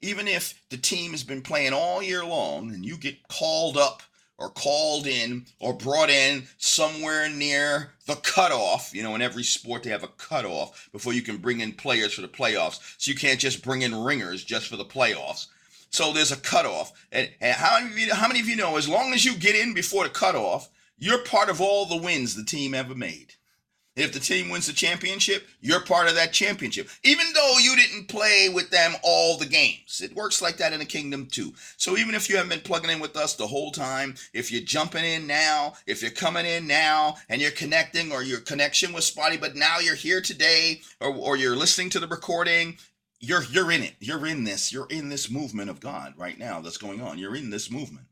even 0.00 0.28
if 0.28 0.62
the 0.68 0.76
team 0.76 1.12
has 1.12 1.24
been 1.24 1.42
playing 1.42 1.72
all 1.72 2.02
year 2.02 2.24
long 2.24 2.72
and 2.72 2.84
you 2.84 2.96
get 2.96 3.26
called 3.28 3.76
up 3.76 4.02
or 4.38 4.50
called 4.50 5.06
in 5.06 5.44
or 5.58 5.74
brought 5.74 6.10
in 6.10 6.46
somewhere 6.58 7.28
near 7.28 7.90
the 8.06 8.14
cutoff. 8.16 8.94
You 8.94 9.02
know, 9.02 9.14
in 9.14 9.22
every 9.22 9.42
sport 9.42 9.82
they 9.82 9.90
have 9.90 10.04
a 10.04 10.08
cutoff 10.08 10.88
before 10.92 11.12
you 11.12 11.22
can 11.22 11.38
bring 11.38 11.60
in 11.60 11.72
players 11.72 12.14
for 12.14 12.22
the 12.22 12.28
playoffs. 12.28 12.94
So 12.98 13.10
you 13.10 13.16
can't 13.16 13.40
just 13.40 13.64
bring 13.64 13.82
in 13.82 13.94
ringers 13.94 14.44
just 14.44 14.68
for 14.68 14.76
the 14.76 14.84
playoffs. 14.84 15.48
So 15.90 16.12
there's 16.12 16.32
a 16.32 16.36
cutoff. 16.36 16.92
And, 17.12 17.30
and 17.40 17.54
how 17.54 17.78
many 17.78 17.90
of 17.92 17.98
you 17.98 18.14
how 18.14 18.28
many 18.28 18.40
of 18.40 18.48
you 18.48 18.56
know 18.56 18.76
as 18.76 18.88
long 18.88 19.12
as 19.12 19.24
you 19.24 19.36
get 19.36 19.56
in 19.56 19.74
before 19.74 20.04
the 20.04 20.10
cutoff, 20.10 20.68
you're 20.98 21.24
part 21.24 21.48
of 21.48 21.60
all 21.60 21.86
the 21.86 21.96
wins 21.96 22.34
the 22.34 22.44
team 22.44 22.74
ever 22.74 22.94
made. 22.94 23.34
If 23.98 24.12
the 24.12 24.20
team 24.20 24.48
wins 24.48 24.68
the 24.68 24.72
championship, 24.72 25.48
you're 25.60 25.80
part 25.80 26.06
of 26.06 26.14
that 26.14 26.32
championship, 26.32 26.88
even 27.02 27.26
though 27.34 27.56
you 27.58 27.74
didn't 27.74 28.06
play 28.06 28.48
with 28.48 28.70
them 28.70 28.94
all 29.02 29.36
the 29.36 29.44
games. 29.44 30.00
It 30.00 30.14
works 30.14 30.40
like 30.40 30.56
that 30.58 30.72
in 30.72 30.78
the 30.78 30.84
kingdom 30.84 31.26
too. 31.26 31.52
So 31.76 31.96
even 31.96 32.14
if 32.14 32.28
you 32.28 32.36
haven't 32.36 32.50
been 32.50 32.60
plugging 32.60 32.90
in 32.90 33.00
with 33.00 33.16
us 33.16 33.34
the 33.34 33.48
whole 33.48 33.72
time, 33.72 34.14
if 34.32 34.52
you're 34.52 34.62
jumping 34.62 35.04
in 35.04 35.26
now, 35.26 35.74
if 35.88 36.00
you're 36.00 36.12
coming 36.12 36.46
in 36.46 36.68
now 36.68 37.16
and 37.28 37.42
you're 37.42 37.50
connecting 37.50 38.12
or 38.12 38.22
your 38.22 38.38
connection 38.38 38.92
was 38.92 39.04
spotty, 39.04 39.36
but 39.36 39.56
now 39.56 39.80
you're 39.80 39.96
here 39.96 40.20
today 40.20 40.80
or, 41.00 41.12
or 41.12 41.36
you're 41.36 41.56
listening 41.56 41.90
to 41.90 41.98
the 41.98 42.06
recording, 42.06 42.78
you're 43.20 43.42
you're 43.44 43.70
in 43.70 43.82
it. 43.82 43.94
You're 44.00 44.26
in 44.26 44.44
this. 44.44 44.72
You're 44.72 44.88
in 44.90 45.08
this 45.08 45.30
movement 45.30 45.70
of 45.70 45.80
God 45.80 46.14
right 46.16 46.38
now 46.38 46.60
that's 46.60 46.78
going 46.78 47.00
on. 47.00 47.18
You're 47.18 47.36
in 47.36 47.50
this 47.50 47.70
movement. 47.70 48.06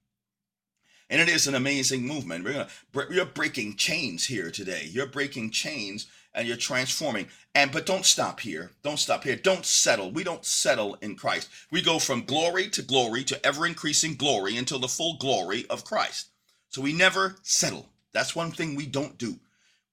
And 1.09 1.21
it 1.21 1.29
is 1.29 1.47
an 1.47 1.55
amazing 1.55 2.03
movement. 2.03 2.45
We're 2.45 2.53
gonna, 2.93 3.15
you're 3.15 3.27
breaking 3.27 3.77
chains 3.77 4.27
here 4.27 4.51
today. 4.51 4.89
You're 4.91 5.07
breaking 5.07 5.51
chains 5.51 6.07
and 6.35 6.49
you're 6.49 6.57
transforming. 6.57 7.29
And 7.55 7.71
but 7.71 7.87
don't 7.87 8.05
stop 8.05 8.41
here. 8.41 8.73
Don't 8.83 8.99
stop 8.99 9.23
here. 9.23 9.37
Don't 9.37 9.65
settle. 9.65 10.11
We 10.11 10.25
don't 10.25 10.45
settle 10.45 10.97
in 11.01 11.15
Christ. 11.15 11.49
We 11.71 11.81
go 11.81 12.01
from 12.01 12.25
glory 12.25 12.69
to 12.71 12.83
glory 12.83 13.23
to 13.25 13.47
ever 13.47 13.67
increasing 13.67 14.17
glory 14.17 14.57
until 14.57 14.81
the 14.81 14.89
full 14.89 15.17
glory 15.19 15.67
of 15.71 15.85
Christ. 15.85 16.29
So 16.71 16.83
we 16.83 16.93
never 16.93 17.37
settle. 17.43 17.89
That's 18.13 18.35
one 18.35 18.51
thing 18.51 18.75
we 18.75 18.87
don't 18.87 19.17
do. 19.17 19.39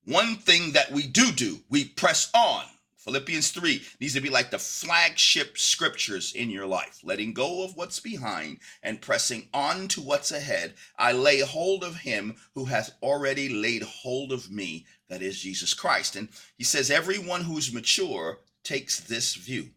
One 0.05 0.35
thing 0.35 0.71
that 0.73 0.91
we 0.91 1.03
do 1.03 1.31
do, 1.31 1.59
we 1.69 1.85
press 1.85 2.31
on 2.33 2.63
Philippians 3.03 3.51
3 3.51 3.83
needs 3.99 4.13
to 4.13 4.21
be 4.21 4.29
like 4.29 4.49
the 4.49 4.57
flagship 4.57 5.57
scriptures 5.57 6.31
in 6.33 6.49
your 6.49 6.65
life, 6.65 7.01
letting 7.03 7.33
go 7.33 7.63
of 7.63 7.75
what's 7.75 7.99
behind 7.99 8.59
and 8.81 9.01
pressing 9.01 9.49
on 9.53 9.89
to 9.89 9.99
what's 9.99 10.31
ahead. 10.31 10.75
I 10.97 11.11
lay 11.11 11.41
hold 11.41 11.83
of 11.83 11.97
him 11.97 12.37
who 12.55 12.65
hath 12.65 12.91
already 13.01 13.49
laid 13.49 13.83
hold 13.83 14.31
of 14.31 14.49
me, 14.49 14.85
that 15.09 15.21
is 15.21 15.41
Jesus 15.41 15.73
Christ. 15.73 16.15
And 16.15 16.29
he 16.57 16.63
says, 16.63 16.89
Everyone 16.89 17.41
who's 17.41 17.73
mature 17.73 18.39
takes 18.63 19.01
this 19.01 19.35
view. 19.35 19.71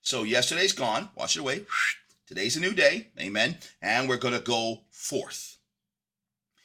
So 0.00 0.22
yesterday's 0.22 0.72
gone, 0.72 1.08
wash 1.16 1.36
it 1.36 1.40
away. 1.40 1.66
Today's 2.28 2.56
a 2.56 2.60
new 2.60 2.72
day, 2.72 3.08
amen. 3.20 3.58
And 3.82 4.08
we're 4.08 4.16
going 4.18 4.34
to 4.34 4.40
go 4.40 4.82
forth. 4.90 5.51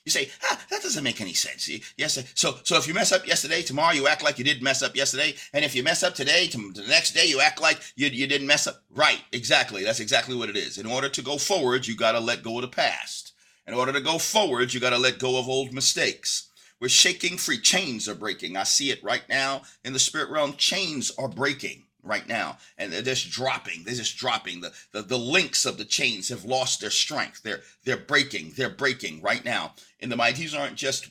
You 0.08 0.12
say, 0.12 0.30
ah, 0.42 0.58
that 0.70 0.82
doesn't 0.82 1.04
make 1.04 1.20
any 1.20 1.34
sense. 1.34 1.70
Yes. 1.98 2.18
So, 2.34 2.56
so 2.64 2.78
if 2.78 2.88
you 2.88 2.94
mess 2.94 3.12
up 3.12 3.28
yesterday, 3.28 3.62
tomorrow 3.62 3.92
you 3.92 4.08
act 4.08 4.24
like 4.24 4.38
you 4.38 4.46
didn't 4.46 4.64
mess 4.64 4.82
up 4.82 4.96
yesterday, 4.96 5.36
and 5.52 5.66
if 5.66 5.76
you 5.76 5.84
mess 5.84 6.02
up 6.02 6.16
today, 6.16 6.48
to 6.48 6.72
the 6.72 6.88
next 6.88 7.12
day 7.12 7.26
you 7.26 7.42
act 7.42 7.62
like 7.62 7.82
you, 7.98 8.08
you 8.08 8.26
didn't 8.26 8.48
mess 8.48 8.68
up. 8.68 8.82
Right. 8.90 9.22
Exactly. 9.34 9.84
That's 9.84 10.00
exactly 10.00 10.34
what 10.34 10.48
it 10.48 10.56
is. 10.56 10.78
In 10.78 10.86
order 10.86 11.10
to 11.10 11.22
go 11.22 11.38
forward, 11.38 11.88
you 11.88 11.98
got 11.98 12.14
to 12.14 12.22
let 12.22 12.42
go 12.42 12.56
of 12.56 12.62
the 12.62 12.70
past. 12.70 13.34
In 13.68 13.74
order 13.74 13.92
to 13.92 14.00
go 14.00 14.18
forward, 14.18 14.74
you 14.74 14.80
got 14.80 14.92
to 14.92 14.98
let 14.98 15.20
go 15.20 15.38
of 15.38 15.50
old 15.50 15.74
mistakes. 15.74 16.52
We're 16.80 16.88
shaking 16.88 17.38
free. 17.38 17.60
Chains 17.60 18.08
are 18.08 18.16
breaking. 18.16 18.56
I 18.56 18.64
see 18.64 18.92
it 18.92 19.04
right 19.04 19.28
now 19.28 19.64
in 19.84 19.92
the 19.92 20.00
spirit 20.00 20.30
realm. 20.30 20.54
Chains 20.54 21.12
are 21.18 21.28
breaking 21.28 21.84
right 22.04 22.28
now. 22.28 22.58
And 22.78 22.92
they're 22.92 23.02
just 23.02 23.30
dropping. 23.30 23.84
They're 23.84 23.96
just 23.96 24.18
dropping. 24.18 24.62
The, 24.62 24.74
the 24.92 25.02
the 25.02 25.18
links 25.18 25.66
of 25.66 25.78
the 25.78 25.86
chains 25.86 26.30
have 26.30 26.46
lost 26.46 26.82
their 26.82 26.90
strength. 26.90 27.44
They're 27.44 27.62
they're 27.84 27.98
breaking. 27.98 28.54
They're 28.56 28.70
breaking 28.70 29.22
right 29.22 29.44
now. 29.44 29.74
In 30.00 30.10
the 30.10 30.16
mind 30.16 30.38
these 30.38 30.56
aren't 30.56 30.76
just 30.76 31.10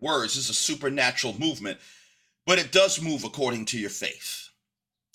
words. 0.00 0.34
This 0.34 0.44
is 0.44 0.50
a 0.50 0.54
supernatural 0.54 1.38
movement. 1.38 1.78
But 2.46 2.58
it 2.58 2.72
does 2.72 3.02
move 3.02 3.24
according 3.24 3.64
to 3.66 3.78
your 3.78 3.90
faith. 3.90 4.50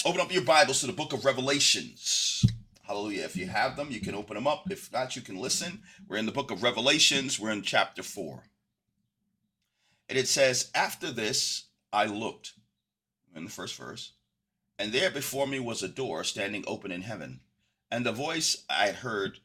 Open 0.05 0.19
up 0.19 0.33
your 0.33 0.43
bibles 0.43 0.81
to 0.81 0.87
the 0.87 0.93
book 0.93 1.13
of 1.13 1.23
revelations. 1.23 2.45
Hallelujah. 2.83 3.23
If 3.23 3.37
you 3.37 3.47
have 3.47 3.77
them 3.77 3.89
you 3.91 4.01
can 4.01 4.15
open 4.15 4.35
them 4.35 4.47
up. 4.47 4.69
If 4.69 4.91
not 4.91 5.15
you 5.15 5.21
can 5.21 5.37
listen. 5.37 5.81
We're 6.07 6.17
in 6.17 6.25
the 6.25 6.31
book 6.31 6.51
of 6.51 6.63
revelations. 6.63 7.39
We're 7.39 7.51
in 7.51 7.61
chapter 7.61 8.03
4 8.03 8.43
and 10.11 10.19
it 10.19 10.27
says 10.27 10.69
after 10.75 11.09
this 11.09 11.67
i 11.93 12.05
looked. 12.05 12.53
In 13.33 13.45
the 13.45 13.49
first 13.49 13.77
verse 13.77 14.11
and 14.81 14.91
there 14.91 15.11
before 15.11 15.45
me 15.45 15.59
was 15.59 15.83
a 15.83 15.87
door 15.87 16.23
standing 16.23 16.63
open 16.65 16.91
in 16.91 17.03
heaven. 17.03 17.39
And 17.91 18.03
the 18.03 18.11
voice 18.11 18.63
I 18.67 18.87
had 18.87 18.95
heard 18.95 19.37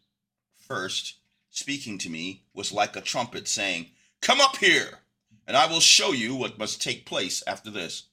first 0.57 1.17
speaking 1.51 1.99
to 1.99 2.09
me 2.09 2.45
was 2.55 2.73
like 2.73 2.97
a 2.97 3.03
trumpet 3.03 3.47
saying, 3.47 3.91
Come 4.23 4.41
up 4.41 4.57
here, 4.57 5.01
and 5.47 5.55
I 5.55 5.67
will 5.67 5.81
show 5.81 6.13
you 6.13 6.35
what 6.35 6.59
must 6.59 6.81
take 6.81 7.05
place 7.05 7.43
after 7.47 7.71
this. 7.71 8.05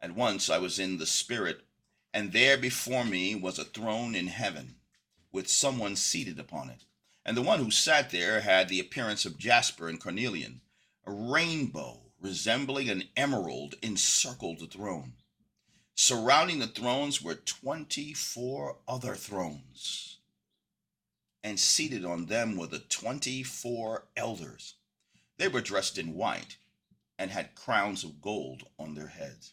At 0.00 0.14
once 0.14 0.48
I 0.48 0.58
was 0.58 0.78
in 0.78 0.98
the 0.98 1.06
Spirit, 1.06 1.62
and 2.12 2.32
there 2.32 2.56
before 2.56 3.04
me 3.04 3.34
was 3.34 3.58
a 3.58 3.64
throne 3.64 4.14
in 4.14 4.28
heaven, 4.28 4.76
with 5.32 5.48
someone 5.48 5.96
seated 5.96 6.38
upon 6.38 6.70
it. 6.70 6.84
And 7.26 7.36
the 7.36 7.42
one 7.42 7.58
who 7.58 7.72
sat 7.72 8.10
there 8.10 8.42
had 8.42 8.68
the 8.68 8.78
appearance 8.78 9.24
of 9.24 9.38
jasper 9.38 9.88
and 9.88 10.00
cornelian. 10.00 10.60
A 11.04 11.10
rainbow 11.10 12.02
resembling 12.20 12.90
an 12.90 13.08
emerald 13.16 13.74
encircled 13.82 14.60
the 14.60 14.68
throne. 14.68 15.14
Surrounding 15.96 16.58
the 16.58 16.66
thrones 16.66 17.22
were 17.22 17.36
24 17.36 18.78
other 18.88 19.14
thrones, 19.14 20.18
and 21.42 21.58
seated 21.58 22.04
on 22.04 22.26
them 22.26 22.56
were 22.56 22.66
the 22.66 22.80
24 22.80 24.04
elders. 24.16 24.74
They 25.38 25.46
were 25.46 25.60
dressed 25.60 25.96
in 25.96 26.14
white 26.14 26.56
and 27.18 27.30
had 27.30 27.54
crowns 27.54 28.02
of 28.02 28.20
gold 28.20 28.64
on 28.78 28.94
their 28.94 29.08
heads. 29.08 29.52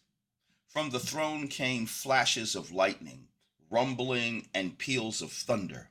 From 0.67 0.89
the 0.89 0.99
throne 0.99 1.47
came 1.47 1.85
flashes 1.85 2.55
of 2.55 2.71
lightning, 2.71 3.27
rumbling, 3.69 4.47
and 4.53 4.77
peals 4.77 5.21
of 5.21 5.31
thunder. 5.31 5.89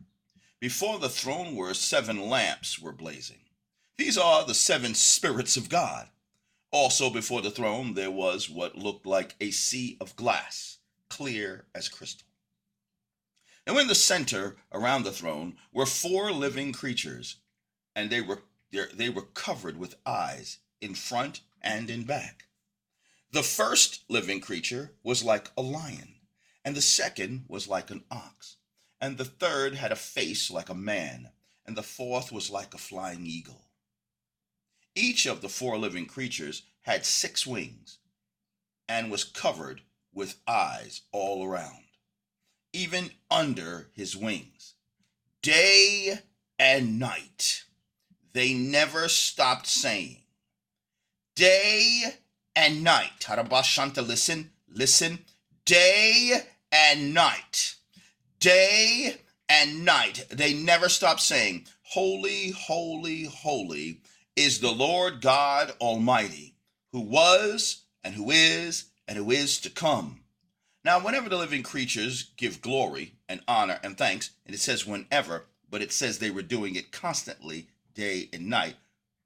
Before 0.58 0.98
the 0.98 1.08
throne 1.08 1.54
were 1.54 1.74
seven 1.74 2.28
lamps 2.28 2.78
were 2.78 2.92
blazing. 2.92 3.40
These 3.98 4.18
are 4.18 4.44
the 4.44 4.54
seven 4.54 4.94
spirits 4.94 5.56
of 5.56 5.68
God. 5.68 6.08
Also 6.72 7.10
before 7.10 7.42
the 7.42 7.50
throne 7.50 7.94
there 7.94 8.10
was 8.10 8.48
what 8.48 8.78
looked 8.78 9.04
like 9.04 9.34
a 9.40 9.50
sea 9.50 9.96
of 10.00 10.14
glass, 10.16 10.78
clear 11.08 11.66
as 11.74 11.88
crystal. 11.88 12.26
And 13.66 13.76
in 13.76 13.88
the 13.88 13.94
center 13.94 14.56
around 14.72 15.02
the 15.02 15.12
throne 15.12 15.56
were 15.72 15.86
four 15.86 16.32
living 16.32 16.72
creatures, 16.72 17.36
and 17.94 18.10
they 18.10 18.20
were 18.20 18.42
they 18.70 19.08
were 19.08 19.22
covered 19.22 19.76
with 19.76 19.96
eyes 20.06 20.58
in 20.80 20.94
front 20.94 21.40
and 21.60 21.90
in 21.90 22.04
back. 22.04 22.46
The 23.32 23.42
first 23.42 24.04
living 24.08 24.40
creature 24.40 24.92
was 25.02 25.24
like 25.24 25.50
a 25.56 25.62
lion, 25.62 26.16
and 26.64 26.76
the 26.76 26.82
second 26.82 27.46
was 27.48 27.68
like 27.68 27.90
an 27.90 28.04
ox, 28.10 28.56
and 29.00 29.18
the 29.18 29.24
third 29.24 29.74
had 29.74 29.92
a 29.92 29.96
face 29.96 30.50
like 30.50 30.68
a 30.68 30.74
man, 30.74 31.30
and 31.66 31.76
the 31.76 31.82
fourth 31.82 32.30
was 32.32 32.50
like 32.50 32.74
a 32.74 32.78
flying 32.78 33.26
eagle. 33.26 33.69
Each 34.94 35.26
of 35.26 35.40
the 35.40 35.48
four 35.48 35.78
living 35.78 36.06
creatures 36.06 36.62
had 36.82 37.04
six 37.06 37.46
wings 37.46 37.98
and 38.88 39.10
was 39.10 39.24
covered 39.24 39.82
with 40.12 40.40
eyes 40.48 41.02
all 41.12 41.44
around, 41.44 41.84
even 42.72 43.10
under 43.30 43.90
his 43.94 44.16
wings. 44.16 44.74
Day 45.42 46.18
and 46.58 46.98
night, 46.98 47.64
they 48.32 48.52
never 48.54 49.08
stopped 49.08 49.66
saying, 49.66 50.18
Day 51.36 52.02
and 52.54 52.84
night. 52.84 53.12
Tarabashanta, 53.20 54.06
listen, 54.06 54.50
listen. 54.68 55.20
Day 55.64 56.42
and 56.72 57.14
night. 57.14 57.76
Day 58.40 59.16
and 59.48 59.84
night. 59.84 60.26
They 60.30 60.52
never 60.52 60.88
stop 60.88 61.20
saying, 61.20 61.66
Holy, 61.82 62.50
holy, 62.50 63.24
holy 63.24 63.99
is 64.40 64.60
the 64.60 64.70
Lord 64.70 65.20
God 65.20 65.72
Almighty, 65.80 66.54
who 66.92 67.00
was 67.00 67.82
and 68.02 68.14
who 68.14 68.30
is 68.30 68.86
and 69.06 69.18
who 69.18 69.30
is 69.30 69.60
to 69.60 69.70
come. 69.70 70.20
Now, 70.82 70.98
whenever 70.98 71.28
the 71.28 71.36
living 71.36 71.62
creatures 71.62 72.30
give 72.38 72.62
glory 72.62 73.16
and 73.28 73.42
honor 73.46 73.78
and 73.82 73.98
thanks, 73.98 74.30
and 74.46 74.54
it 74.54 74.60
says 74.60 74.86
whenever, 74.86 75.44
but 75.68 75.82
it 75.82 75.92
says 75.92 76.18
they 76.18 76.30
were 76.30 76.40
doing 76.40 76.74
it 76.74 76.90
constantly, 76.90 77.68
day 77.94 78.30
and 78.32 78.46
night. 78.46 78.76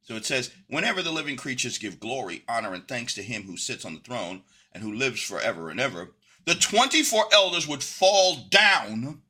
So 0.02 0.16
it 0.16 0.26
says, 0.26 0.50
whenever 0.66 1.00
the 1.00 1.12
living 1.12 1.36
creatures 1.36 1.78
give 1.78 2.00
glory, 2.00 2.42
honor, 2.48 2.74
and 2.74 2.86
thanks 2.86 3.14
to 3.14 3.22
him 3.22 3.44
who 3.44 3.56
sits 3.56 3.84
on 3.84 3.94
the 3.94 4.00
throne 4.00 4.42
and 4.72 4.82
who 4.82 4.92
lives 4.92 5.22
forever 5.22 5.70
and 5.70 5.78
ever, 5.78 6.10
the 6.44 6.56
24 6.56 7.26
elders 7.32 7.68
would 7.68 7.84
fall 7.84 8.36
down 8.50 9.22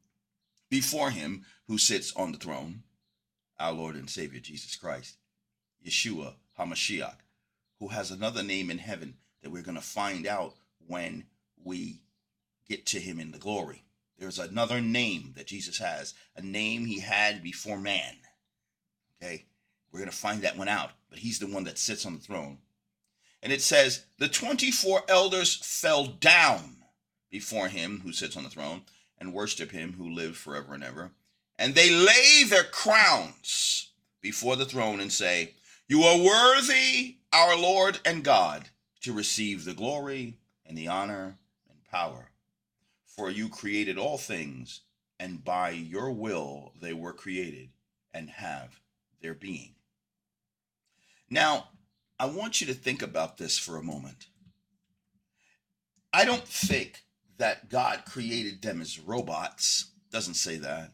before 0.71 1.11
him 1.11 1.45
who 1.69 1.77
sits 1.77 2.15
on 2.17 2.33
the 2.33 2.39
throne, 2.39 2.83
our 3.61 3.73
Lord 3.73 3.97
and 3.97 4.09
Savior 4.09 4.41
Jesus 4.41 4.77
Christ, 4.77 5.17
Yeshua 5.85 6.35
HaMashiach, 6.59 7.17
who 7.79 7.89
has 7.89 8.11
another 8.11 8.43
name 8.43 8.71
in 8.71 8.79
heaven 8.79 9.15
that 9.43 9.51
we're 9.51 9.63
going 9.63 9.77
to 9.77 9.83
find 9.83 10.27
out 10.27 10.55
when 10.87 11.25
we 11.63 12.01
get 12.69 12.87
to 12.87 13.01
him 13.01 13.21
in 13.21 13.31
the 13.31 13.39
glory. 13.39 13.85
There's 14.19 14.39
another 14.39 14.81
name 14.81 15.33
that 15.37 15.47
Jesus 15.47 15.79
has, 15.79 16.15
a 16.37 16.43
name 16.43 16.87
he 16.87 17.01
had 17.01 17.43
before 17.43 17.79
man. 17.79 18.17
Okay? 19.23 19.45
We're 19.93 20.01
going 20.01 20.11
to 20.11 20.17
find 20.17 20.43
that 20.43 20.57
one 20.57 20.69
out, 20.69 20.91
but 21.11 21.19
he's 21.19 21.39
the 21.39 21.47
one 21.47 21.65
that 21.65 21.79
sits 21.79 22.07
on 22.07 22.15
the 22.15 22.21
throne. 22.21 22.59
And 23.43 23.53
it 23.53 23.61
says, 23.61 24.07
The 24.19 24.29
24 24.29 25.03
elders 25.09 25.55
fell 25.55 26.07
down 26.07 26.77
before 27.31 27.69
him 27.69 28.01
who 28.01 28.13
sits 28.13 28.37
on 28.37 28.45
the 28.45 28.51
throne 28.51 28.83
and 29.19 29.33
worship 29.33 29.71
him 29.71 29.95
who 29.95 30.09
lives 30.11 30.39
forever 30.39 30.75
and 30.75 30.83
ever. 30.83 31.13
And 31.59 31.75
they 31.75 31.91
lay 31.91 32.45
their 32.49 32.65
crowns 32.65 33.91
before 34.21 34.57
the 34.57 34.65
throne 34.65 35.01
and 35.01 35.13
say, 35.13 35.55
You 35.87 36.03
are 36.05 36.19
worthy, 36.19 37.19
our 37.31 37.59
Lord 37.59 38.01
and 38.07 38.25
God, 38.25 38.71
to 39.03 39.13
receive 39.13 39.65
the 39.65 39.75
glory 39.75 40.39
and 40.65 40.79
the 40.79 40.89
honor 40.89 41.37
and 41.69 41.85
power. 41.91 42.31
For 43.05 43.31
you 43.31 43.51
created 43.51 43.99
all 43.99 44.17
things, 44.17 44.81
and 45.21 45.45
by 45.45 45.71
your 45.71 46.11
will 46.11 46.73
they 46.81 46.95
were 46.95 47.13
created 47.13 47.69
and 48.15 48.31
have 48.31 48.81
their 49.21 49.35
being. 49.35 49.75
Now, 51.29 51.69
I 52.19 52.27
want 52.27 52.63
you 52.63 52.67
to 52.69 52.75
think 52.75 53.03
about 53.03 53.37
this 53.37 53.59
for 53.59 53.77
a 53.77 53.83
moment. 53.83 54.29
I 56.15 56.25
don't 56.25 56.49
think 56.49 57.03
that 57.37 57.69
God 57.69 58.05
created 58.07 58.63
them 58.63 58.81
as 58.81 58.99
robots. 58.99 59.91
Doesn't 60.11 60.35
say 60.35 60.57
that. 60.59 60.93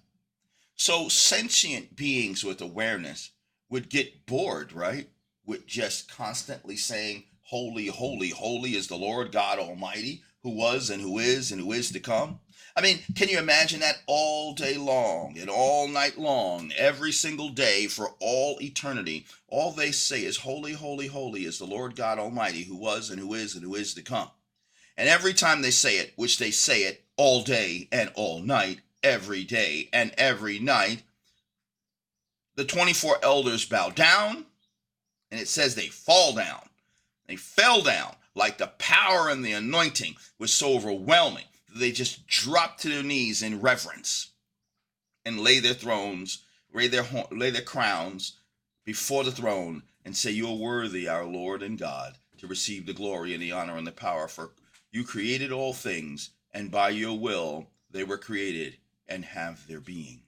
So 0.74 1.08
sentient 1.08 1.94
beings 1.94 2.42
with 2.42 2.60
awareness 2.60 3.30
would 3.70 3.88
get 3.88 4.26
bored, 4.26 4.72
right? 4.72 5.08
With 5.46 5.66
just 5.66 6.14
constantly 6.14 6.76
saying, 6.76 7.24
Holy, 7.44 7.86
holy, 7.86 8.30
holy 8.30 8.76
is 8.76 8.86
the 8.86 8.96
Lord 8.96 9.32
God 9.32 9.58
Almighty, 9.58 10.22
who 10.42 10.50
was 10.50 10.90
and 10.90 11.02
who 11.02 11.18
is 11.18 11.50
and 11.50 11.60
who 11.60 11.72
is 11.72 11.90
to 11.92 12.00
come. 12.00 12.40
I 12.76 12.80
mean, 12.80 13.00
can 13.16 13.28
you 13.28 13.38
imagine 13.38 13.80
that 13.80 14.02
all 14.06 14.54
day 14.54 14.76
long 14.76 15.36
and 15.38 15.50
all 15.50 15.88
night 15.88 16.18
long, 16.18 16.70
every 16.76 17.10
single 17.10 17.48
day 17.48 17.88
for 17.88 18.14
all 18.20 18.58
eternity? 18.60 19.26
All 19.48 19.72
they 19.72 19.90
say 19.90 20.24
is, 20.24 20.38
Holy, 20.38 20.72
holy, 20.72 21.08
holy 21.08 21.44
is 21.44 21.58
the 21.58 21.64
Lord 21.64 21.96
God 21.96 22.18
Almighty, 22.18 22.62
who 22.62 22.76
was 22.76 23.10
and 23.10 23.18
who 23.18 23.34
is 23.34 23.54
and 23.54 23.64
who 23.64 23.74
is 23.74 23.94
to 23.94 24.02
come. 24.02 24.30
And 24.96 25.08
every 25.08 25.34
time 25.34 25.62
they 25.62 25.70
say 25.70 25.98
it, 25.98 26.12
which 26.16 26.38
they 26.38 26.50
say 26.50 26.82
it 26.82 27.04
all 27.16 27.42
day 27.42 27.88
and 27.90 28.10
all 28.14 28.40
night, 28.40 28.80
every 29.02 29.44
day 29.44 29.88
and 29.92 30.12
every 30.16 30.58
night, 30.58 31.02
the 32.60 32.66
24 32.66 33.20
elders 33.22 33.64
bow 33.64 33.88
down, 33.88 34.44
and 35.30 35.40
it 35.40 35.48
says 35.48 35.74
they 35.74 35.86
fall 35.86 36.34
down. 36.34 36.60
They 37.26 37.36
fell 37.36 37.80
down 37.80 38.14
like 38.34 38.58
the 38.58 38.66
power 38.66 39.30
and 39.30 39.42
the 39.42 39.52
anointing 39.52 40.16
was 40.38 40.52
so 40.52 40.74
overwhelming 40.74 41.46
that 41.70 41.78
they 41.78 41.90
just 41.90 42.26
dropped 42.26 42.82
to 42.82 42.90
their 42.90 43.02
knees 43.02 43.42
in 43.42 43.62
reverence 43.62 44.32
and 45.24 45.40
lay 45.40 45.58
their 45.58 45.72
thrones, 45.72 46.44
lay 46.74 46.86
their 46.86 47.06
lay 47.30 47.48
their 47.48 47.62
crowns 47.62 48.34
before 48.84 49.24
the 49.24 49.32
throne 49.32 49.82
and 50.04 50.14
say, 50.14 50.30
"You 50.30 50.48
are 50.48 50.54
worthy, 50.54 51.08
our 51.08 51.24
Lord 51.24 51.62
and 51.62 51.78
God, 51.78 52.18
to 52.36 52.46
receive 52.46 52.84
the 52.84 52.92
glory 52.92 53.32
and 53.32 53.42
the 53.42 53.52
honor 53.52 53.78
and 53.78 53.86
the 53.86 53.90
power. 53.90 54.28
For 54.28 54.52
you 54.92 55.04
created 55.04 55.50
all 55.50 55.72
things, 55.72 56.28
and 56.52 56.70
by 56.70 56.90
your 56.90 57.18
will 57.18 57.70
they 57.90 58.04
were 58.04 58.18
created 58.18 58.76
and 59.08 59.24
have 59.24 59.66
their 59.66 59.80
being." 59.80 60.24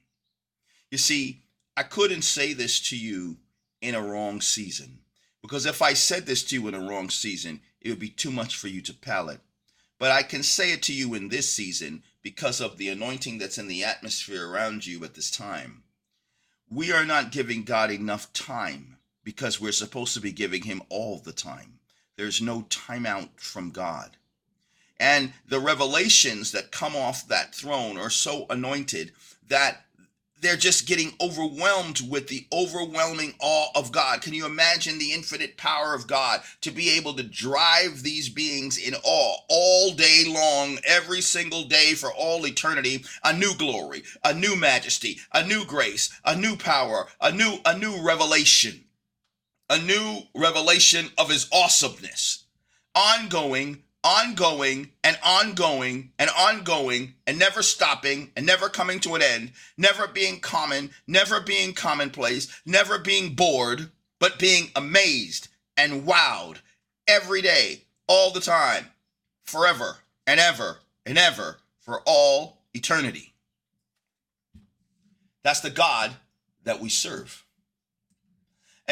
You 0.91 0.97
see, 0.97 1.42
I 1.77 1.83
couldn't 1.83 2.23
say 2.23 2.53
this 2.53 2.81
to 2.91 2.97
you 2.97 3.39
in 3.81 3.95
a 3.95 4.03
wrong 4.03 4.41
season 4.41 4.99
because 5.41 5.67
if 5.67 5.83
I 5.83 5.95
said 5.95 6.27
this 6.27 6.45
to 6.45 6.55
you 6.55 6.69
in 6.69 6.75
a 6.75 6.81
wrong 6.81 7.11
season, 7.11 7.61
it 7.81 7.89
would 7.89 7.99
be 7.99 8.11
too 8.11 8.31
much 8.31 8.57
for 8.57 8.69
you 8.69 8.81
to 8.83 8.95
palate 8.95 9.41
but 10.03 10.11
I 10.11 10.25
can 10.25 10.43
say 10.43 10.73
it 10.73 10.83
to 10.83 10.93
you 10.93 11.15
in 11.15 11.29
this 11.29 11.49
season 11.49 12.03
because 12.23 12.61
of 12.61 12.77
the 12.77 12.89
anointing 12.89 13.39
that's 13.39 13.57
in 13.57 13.69
the 13.69 13.85
atmosphere 13.85 14.49
around 14.49 14.85
you 14.85 15.05
at 15.05 15.15
this 15.15 15.31
time. 15.31 15.85
We 16.69 16.91
are 16.91 17.05
not 17.05 17.31
giving 17.31 17.63
God 17.63 17.93
enough 17.93 18.33
time 18.33 18.97
because 19.23 19.61
we're 19.61 19.71
supposed 19.71 20.13
to 20.15 20.21
be 20.21 20.33
giving 20.33 20.65
Him 20.65 20.83
all 20.89 21.21
the 21.21 21.33
time. 21.33 21.79
There's 22.17 22.43
no 22.43 22.63
timeout 22.63 23.39
from 23.39 23.71
God. 23.71 24.17
And 24.99 25.35
the 25.47 25.61
revelations 25.61 26.51
that 26.51 26.73
come 26.73 26.97
off 26.97 27.29
that 27.29 27.55
throne 27.55 27.97
are 27.97 28.11
so 28.11 28.47
anointed 28.51 29.13
that 29.47 29.87
they're 30.43 30.57
just 30.57 30.89
getting 30.89 31.15
overwhelmed 31.21 32.01
with 32.11 32.27
the 32.27 32.47
overwhelming 32.53 33.33
awe 33.39 33.69
of 33.77 33.93
God. 33.93 34.21
Can 34.23 34.35
you 34.35 34.45
imagine 34.45 34.99
the 34.99 35.13
infinite 35.13 35.57
power 35.57 35.95
of 35.95 36.09
God 36.09 36.43
to 36.63 36.73
be 36.73 36.91
able 36.91 37.15
to 37.15 37.23
drive 37.23 38.03
these 38.03 38.29
beings 38.29 38.77
in 38.77 38.95
awe 39.05 39.37
all 39.49 39.93
day 39.93 40.25
long, 40.27 40.79
every 40.85 41.21
single 41.21 41.65
day 41.65 41.95
for 41.95 42.13
all 42.13 42.45
eternity? 42.45 43.05
A 43.23 43.33
new 43.33 43.55
glory, 43.57 44.03
a 44.25 44.35
new 44.35 44.57
majesty, 44.57 45.19
a 45.33 45.47
new 45.47 45.65
grace, 45.65 46.11
a 46.25 46.35
new 46.37 46.57
power, 46.57 47.07
a 47.21 47.31
new 47.31 47.59
a 47.65 47.79
new 47.79 48.05
revelation, 48.05 48.85
a 49.71 49.79
new 49.79 50.23
revelation 50.35 51.07
of 51.17 51.31
his 51.31 51.49
awesomeness, 51.53 52.45
ongoing 52.97 53.85
ongoing 54.05 54.91
and 55.05 55.19
ongoing 55.23 56.11
and 56.19 56.31
ongoing 56.37 57.15
and 57.27 57.39
never 57.39 57.63
stopping 57.63 58.33
and 58.37 58.45
never 58.45 58.69
coming 58.69 59.01
to 59.01 59.15
an 59.15 59.23
end, 59.23 59.53
never 59.77 60.07
being 60.09 60.41
common, 60.41 60.91
never 61.07 61.41
being 61.41 61.73
commonplace, 61.73 62.61
never 62.67 62.99
being 62.99 63.35
bored, 63.35 63.91
but 64.19 64.39
being 64.39 64.71
amazed 64.75 65.49
and 65.77 66.05
wowed 66.05 66.59
every 67.07 67.43
day, 67.43 67.83
all 68.07 68.33
the 68.33 68.41
time, 68.41 68.87
forever 69.45 69.99
and 70.27 70.41
ever 70.41 70.79
and 71.07 71.19
ever 71.19 71.59
for 71.79 72.03
all 72.07 72.59
eternity. 72.75 73.35
That's 75.43 75.61
the 75.61 75.71
God 75.71 76.13
that 76.65 76.81
we 76.81 76.89
serve. 76.89 77.42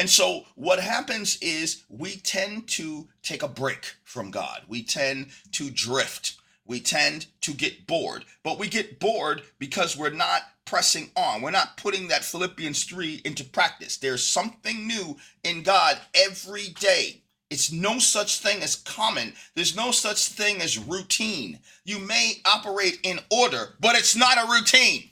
And 0.01 0.09
so 0.09 0.45
what 0.55 0.79
happens 0.79 1.37
is 1.43 1.83
we 1.87 2.15
tend 2.15 2.67
to 2.69 3.07
take 3.21 3.43
a 3.43 3.47
break 3.47 3.97
from 4.03 4.31
God. 4.31 4.63
We 4.67 4.81
tend 4.81 5.27
to 5.51 5.69
drift. 5.69 6.37
We 6.65 6.79
tend 6.79 7.27
to 7.41 7.53
get 7.53 7.85
bored. 7.85 8.25
But 8.41 8.57
we 8.57 8.67
get 8.67 8.99
bored 8.99 9.43
because 9.59 9.95
we're 9.95 10.09
not 10.09 10.41
pressing 10.65 11.11
on. 11.15 11.43
We're 11.43 11.51
not 11.51 11.77
putting 11.77 12.07
that 12.07 12.23
Philippians 12.23 12.83
3 12.85 13.21
into 13.25 13.43
practice. 13.43 13.97
There's 13.97 14.25
something 14.25 14.87
new 14.87 15.17
in 15.43 15.61
God 15.61 15.99
every 16.15 16.69
day. 16.79 17.21
It's 17.51 17.71
no 17.71 17.99
such 17.99 18.39
thing 18.39 18.63
as 18.63 18.77
common. 18.77 19.33
There's 19.53 19.75
no 19.75 19.91
such 19.91 20.29
thing 20.29 20.63
as 20.63 20.79
routine. 20.79 21.59
You 21.85 21.99
may 21.99 22.41
operate 22.43 23.01
in 23.03 23.19
order, 23.29 23.75
but 23.79 23.95
it's 23.95 24.15
not 24.15 24.39
a 24.39 24.51
routine. 24.51 25.11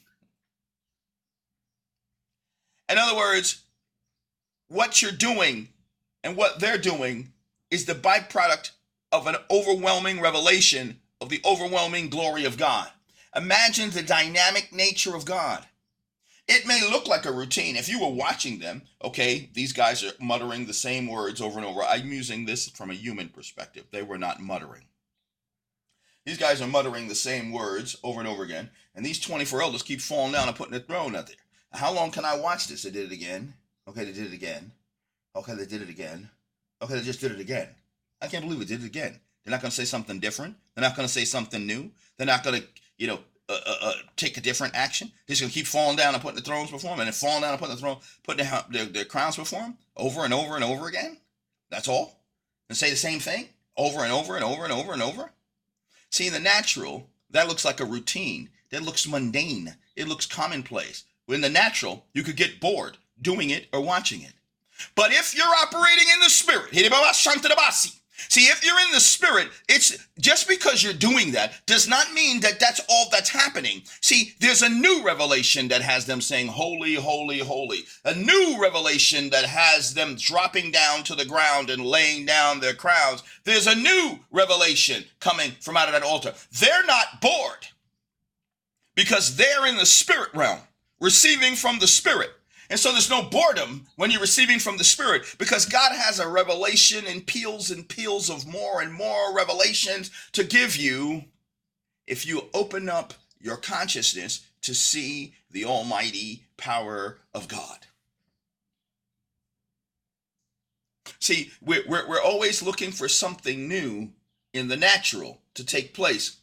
In 2.89 2.97
other 2.97 3.15
words, 3.15 3.61
what 4.69 5.01
you're 5.01 5.11
doing 5.11 5.69
and 6.23 6.37
what 6.37 6.59
they're 6.59 6.77
doing 6.77 7.33
is 7.69 7.85
the 7.85 7.93
byproduct 7.93 8.71
of 9.11 9.27
an 9.27 9.35
overwhelming 9.51 10.21
revelation 10.21 10.99
of 11.19 11.29
the 11.29 11.41
overwhelming 11.43 12.09
glory 12.09 12.45
of 12.45 12.57
God. 12.57 12.89
Imagine 13.35 13.89
the 13.89 14.01
dynamic 14.01 14.71
nature 14.71 15.15
of 15.15 15.25
God. 15.25 15.65
It 16.47 16.65
may 16.65 16.81
look 16.89 17.07
like 17.07 17.25
a 17.25 17.31
routine. 17.31 17.75
If 17.75 17.89
you 17.89 17.99
were 17.99 18.09
watching 18.09 18.57
them, 18.57 18.81
okay, 19.03 19.49
these 19.53 19.71
guys 19.71 20.03
are 20.03 20.13
muttering 20.19 20.65
the 20.65 20.73
same 20.73 21.07
words 21.07 21.41
over 21.41 21.59
and 21.59 21.67
over. 21.67 21.83
I'm 21.83 22.11
using 22.11 22.45
this 22.45 22.69
from 22.69 22.89
a 22.89 22.95
human 22.95 23.29
perspective. 23.29 23.85
They 23.91 24.01
were 24.01 24.17
not 24.17 24.41
muttering. 24.41 24.85
These 26.25 26.39
guys 26.39 26.61
are 26.61 26.67
muttering 26.67 27.07
the 27.07 27.15
same 27.15 27.51
words 27.51 27.97
over 28.03 28.19
and 28.19 28.27
over 28.27 28.43
again, 28.43 28.69
and 28.95 29.05
these 29.05 29.19
24 29.19 29.61
elders 29.61 29.83
keep 29.83 30.01
falling 30.01 30.33
down 30.33 30.47
and 30.47 30.57
putting 30.57 30.73
the 30.73 30.79
throne 30.79 31.15
out 31.15 31.27
there. 31.27 31.35
How 31.71 31.93
long 31.93 32.11
can 32.11 32.25
I 32.25 32.35
watch 32.35 32.67
this? 32.67 32.83
They 32.83 32.91
did 32.91 33.11
it 33.11 33.15
again. 33.15 33.53
Okay, 33.89 34.05
they 34.05 34.13
did 34.13 34.27
it 34.27 34.33
again. 34.33 34.71
Okay, 35.35 35.53
they 35.55 35.65
did 35.65 35.81
it 35.81 35.89
again. 35.89 36.29
Okay, 36.81 36.95
they 36.95 37.01
just 37.01 37.21
did 37.21 37.31
it 37.31 37.39
again. 37.39 37.67
I 38.21 38.27
can't 38.27 38.43
believe 38.43 38.61
it 38.61 38.67
did 38.67 38.83
it 38.83 38.87
again. 38.87 39.19
They're 39.43 39.51
not 39.51 39.61
going 39.61 39.71
to 39.71 39.75
say 39.75 39.85
something 39.85 40.19
different. 40.19 40.55
They're 40.75 40.83
not 40.83 40.95
going 40.95 41.07
to 41.07 41.13
say 41.13 41.25
something 41.25 41.65
new. 41.65 41.91
They're 42.17 42.27
not 42.27 42.43
going 42.43 42.61
to 42.61 42.67
you 42.99 43.07
know, 43.07 43.19
uh, 43.47 43.59
uh, 43.65 43.75
uh, 43.81 43.93
take 44.15 44.37
a 44.37 44.41
different 44.41 44.75
action. 44.75 45.11
They're 45.25 45.33
just 45.33 45.41
gonna 45.41 45.51
keep 45.51 45.65
falling 45.65 45.95
down 45.95 46.13
and 46.13 46.21
putting 46.21 46.35
the 46.35 46.43
thrones 46.43 46.69
before 46.69 46.91
them, 46.91 46.99
and 46.99 47.07
then 47.07 47.13
falling 47.13 47.41
down 47.41 47.51
and 47.51 47.59
putting 47.59 47.75
the 47.75 47.81
throne, 47.81 47.97
putting 48.23 48.45
their, 48.45 48.63
their, 48.69 48.85
their 48.85 49.05
crowns 49.05 49.37
before 49.37 49.61
them 49.61 49.77
over 49.97 50.23
and 50.23 50.33
over 50.33 50.55
and 50.55 50.63
over 50.63 50.87
again. 50.87 51.17
That's 51.71 51.87
all, 51.87 52.19
and 52.67 52.77
say 52.77 52.91
the 52.91 52.95
same 52.95 53.19
thing 53.19 53.49
over 53.75 54.01
and 54.01 54.11
over 54.11 54.35
and 54.35 54.43
over 54.43 54.65
and 54.65 54.73
over 54.73 54.93
and 54.93 55.01
over. 55.01 55.31
See, 56.11 56.27
in 56.27 56.33
the 56.33 56.39
natural, 56.39 57.09
that 57.31 57.47
looks 57.47 57.65
like 57.65 57.79
a 57.79 57.85
routine. 57.85 58.49
That 58.69 58.83
looks 58.83 59.07
mundane. 59.07 59.75
It 59.95 60.07
looks 60.07 60.27
commonplace. 60.27 61.05
In 61.27 61.41
the 61.41 61.49
natural, 61.49 62.05
you 62.13 62.23
could 62.23 62.35
get 62.35 62.59
bored 62.59 62.97
doing 63.21 63.49
it 63.49 63.67
or 63.73 63.81
watching 63.81 64.21
it. 64.21 64.33
But 64.95 65.11
if 65.11 65.35
you're 65.35 65.45
operating 65.45 66.07
in 66.13 66.19
the 66.21 66.29
spirit, 66.29 66.69
See, 68.27 68.47
if 68.47 68.63
you're 68.63 68.79
in 68.79 68.91
the 68.91 68.99
spirit, 68.99 69.49
it's 69.69 69.97
just 70.19 70.47
because 70.47 70.83
you're 70.83 70.93
doing 70.93 71.31
that 71.31 71.65
does 71.65 71.87
not 71.87 72.13
mean 72.13 72.41
that 72.41 72.59
that's 72.59 72.81
all 72.89 73.07
that's 73.09 73.29
happening. 73.29 73.83
See, 74.01 74.33
there's 74.39 74.61
a 74.61 74.69
new 74.69 75.01
revelation 75.03 75.69
that 75.69 75.81
has 75.81 76.05
them 76.05 76.19
saying, 76.19 76.47
Holy, 76.47 76.95
holy, 76.95 77.39
holy. 77.39 77.85
A 78.03 78.13
new 78.13 78.57
revelation 78.61 79.29
that 79.29 79.45
has 79.45 79.93
them 79.93 80.15
dropping 80.15 80.71
down 80.71 81.03
to 81.03 81.15
the 81.15 81.25
ground 81.25 81.69
and 81.69 81.85
laying 81.85 82.25
down 82.25 82.59
their 82.59 82.73
crowns. 82.73 83.23
There's 83.45 83.67
a 83.67 83.75
new 83.75 84.19
revelation 84.31 85.05
coming 85.19 85.51
from 85.61 85.77
out 85.77 85.87
of 85.87 85.93
that 85.93 86.03
altar. 86.03 86.33
They're 86.59 86.85
not 86.85 87.21
bored 87.21 87.67
because 88.95 89.37
they're 89.37 89.65
in 89.65 89.77
the 89.77 89.85
spirit 89.85 90.29
realm, 90.33 90.59
receiving 90.99 91.55
from 91.55 91.79
the 91.79 91.87
spirit. 91.87 92.31
And 92.69 92.79
so 92.79 92.91
there's 92.91 93.09
no 93.09 93.23
boredom 93.23 93.87
when 93.95 94.11
you're 94.11 94.21
receiving 94.21 94.59
from 94.59 94.77
the 94.77 94.83
Spirit 94.83 95.23
because 95.39 95.65
God 95.65 95.91
has 95.91 96.19
a 96.19 96.27
revelation 96.27 97.07
and 97.07 97.25
peals 97.25 97.71
and 97.71 97.87
peals 97.87 98.29
of 98.29 98.45
more 98.45 98.81
and 98.81 98.93
more 98.93 99.33
revelations 99.33 100.11
to 100.33 100.43
give 100.43 100.75
you 100.75 101.23
if 102.05 102.27
you 102.27 102.49
open 102.53 102.87
up 102.87 103.13
your 103.39 103.57
consciousness 103.57 104.45
to 104.61 104.75
see 104.75 105.33
the 105.49 105.65
almighty 105.65 106.45
power 106.57 107.17
of 107.33 107.47
God. 107.47 107.87
See, 111.19 111.51
we're, 111.61 111.83
we're, 111.87 112.07
we're 112.07 112.21
always 112.21 112.61
looking 112.61 112.91
for 112.91 113.07
something 113.07 113.67
new 113.67 114.09
in 114.53 114.67
the 114.67 114.77
natural 114.77 115.41
to 115.55 115.65
take 115.65 115.93
place 115.93 116.37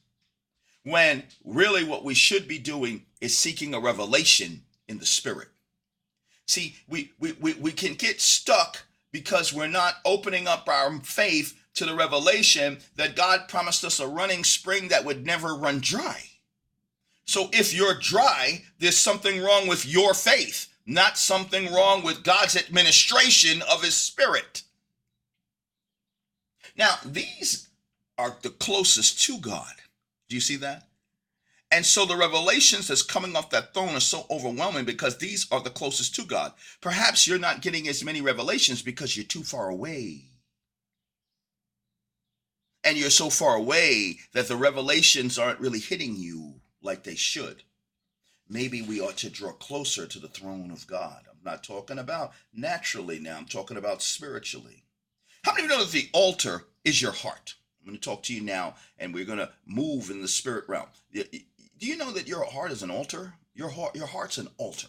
when 0.83 1.25
really 1.45 1.85
what 1.85 2.05
we 2.05 2.15
should 2.15 2.47
be 2.47 2.59
doing 2.59 3.03
is 3.21 3.37
seeking 3.37 3.75
a 3.75 3.81
revelation 3.81 4.62
in 4.89 4.99
the 4.99 5.07
spirit. 5.07 5.49
See, 6.47 6.77
we, 6.89 7.13
we, 7.19 7.33
we, 7.33 7.55
we 7.55 7.73
can 7.73 7.95
get 7.95 8.21
stuck 8.21 8.85
because 9.13 9.53
we're 9.53 9.67
not 9.67 9.95
opening 10.05 10.47
up 10.47 10.69
our 10.69 10.99
faith 11.01 11.59
to 11.75 11.85
the 11.85 11.95
revelation 11.95 12.79
that 12.97 13.17
God 13.17 13.49
promised 13.49 13.85
us 13.85 14.01
a 14.01 14.07
running 14.07 14.45
spring 14.45 14.89
that 14.89 15.05
would 15.05 15.27
never 15.27 15.55
run 15.55 15.81
dry. 15.81 16.23
So 17.25 17.49
if 17.53 17.75
you're 17.75 17.99
dry, 17.99 18.63
there's 18.79 18.97
something 18.97 19.43
wrong 19.43 19.67
with 19.67 19.85
your 19.85 20.15
faith, 20.15 20.69
not 20.87 21.19
something 21.19 21.73
wrong 21.73 22.03
with 22.03 22.23
God's 22.23 22.57
administration 22.57 23.63
of 23.71 23.83
his 23.83 23.97
spirit. 23.97 24.63
Now, 26.77 26.97
these 27.05 27.69
are 28.17 28.37
the 28.43 28.51
closest 28.51 29.23
to 29.25 29.39
God. 29.39 29.73
Do 30.29 30.37
you 30.37 30.41
see 30.41 30.57
that? 30.57 30.85
And 31.70 31.85
so 31.85 32.07
the 32.07 32.16
revelations 32.16 32.88
that's 32.88 33.02
coming 33.02 33.35
off 33.35 33.50
that 33.50 33.74
throne 33.74 33.96
are 33.96 34.00
so 34.00 34.24
overwhelming 34.31 34.85
because 34.85 35.18
these 35.18 35.46
are 35.50 35.61
the 35.61 35.70
closest 35.70 36.14
to 36.14 36.24
God. 36.24 36.52
Perhaps 36.81 37.26
you're 37.26 37.38
not 37.38 37.61
getting 37.61 37.88
as 37.88 38.05
many 38.05 38.20
revelations 38.20 38.83
because 38.83 39.16
you're 39.16 39.26
too 39.26 39.42
far 39.42 39.68
away. 39.68 40.22
And 42.85 42.96
you're 42.96 43.11
so 43.11 43.31
far 43.31 43.57
away 43.57 44.20
that 44.33 44.46
the 44.46 44.57
revelations 44.57 45.40
aren't 45.40 45.59
really 45.59 45.81
hitting 45.81 46.14
you 46.14 46.61
like 46.83 47.02
they 47.02 47.16
should. 47.16 47.64
Maybe 48.48 48.81
we 48.81 49.00
ought 49.00 49.16
to 49.18 49.31
draw 49.31 49.50
closer 49.50 50.07
to 50.07 50.18
the 50.20 50.29
throne 50.29 50.70
of 50.70 50.87
God. 50.87 51.24
I'm 51.29 51.38
not 51.44 51.64
talking 51.64 51.98
about 51.98 52.33
naturally 52.55 53.18
now, 53.18 53.38
I'm 53.38 53.46
talking 53.46 53.76
about 53.76 54.02
spiritually. 54.02 54.85
How 55.42 55.52
many 55.52 55.64
of 55.64 55.70
you 55.70 55.76
know 55.76 55.85
that 55.85 55.92
the 55.92 56.09
altar 56.12 56.66
is 56.85 57.02
your 57.02 57.11
heart? 57.11 57.55
I'm 57.81 57.87
going 57.87 57.98
to 57.98 58.05
talk 58.09 58.22
to 58.24 58.35
you 58.35 58.40
now, 58.40 58.74
and 58.98 59.12
we're 59.12 59.24
going 59.24 59.38
to 59.38 59.50
move 59.64 60.11
in 60.11 60.22
the 60.22 60.29
spirit 60.29 60.64
realm. 60.68 60.88
Do 61.79 61.87
you 61.87 61.97
know 61.97 62.11
that 62.12 62.27
your 62.27 62.45
heart 62.45 62.73
is 62.73 62.83
an 62.83 62.91
altar? 62.91 63.35
Your 63.55 63.69
heart, 63.69 63.95
your 63.95 64.07
heart's 64.07 64.39
an 64.39 64.49
altar. 64.57 64.89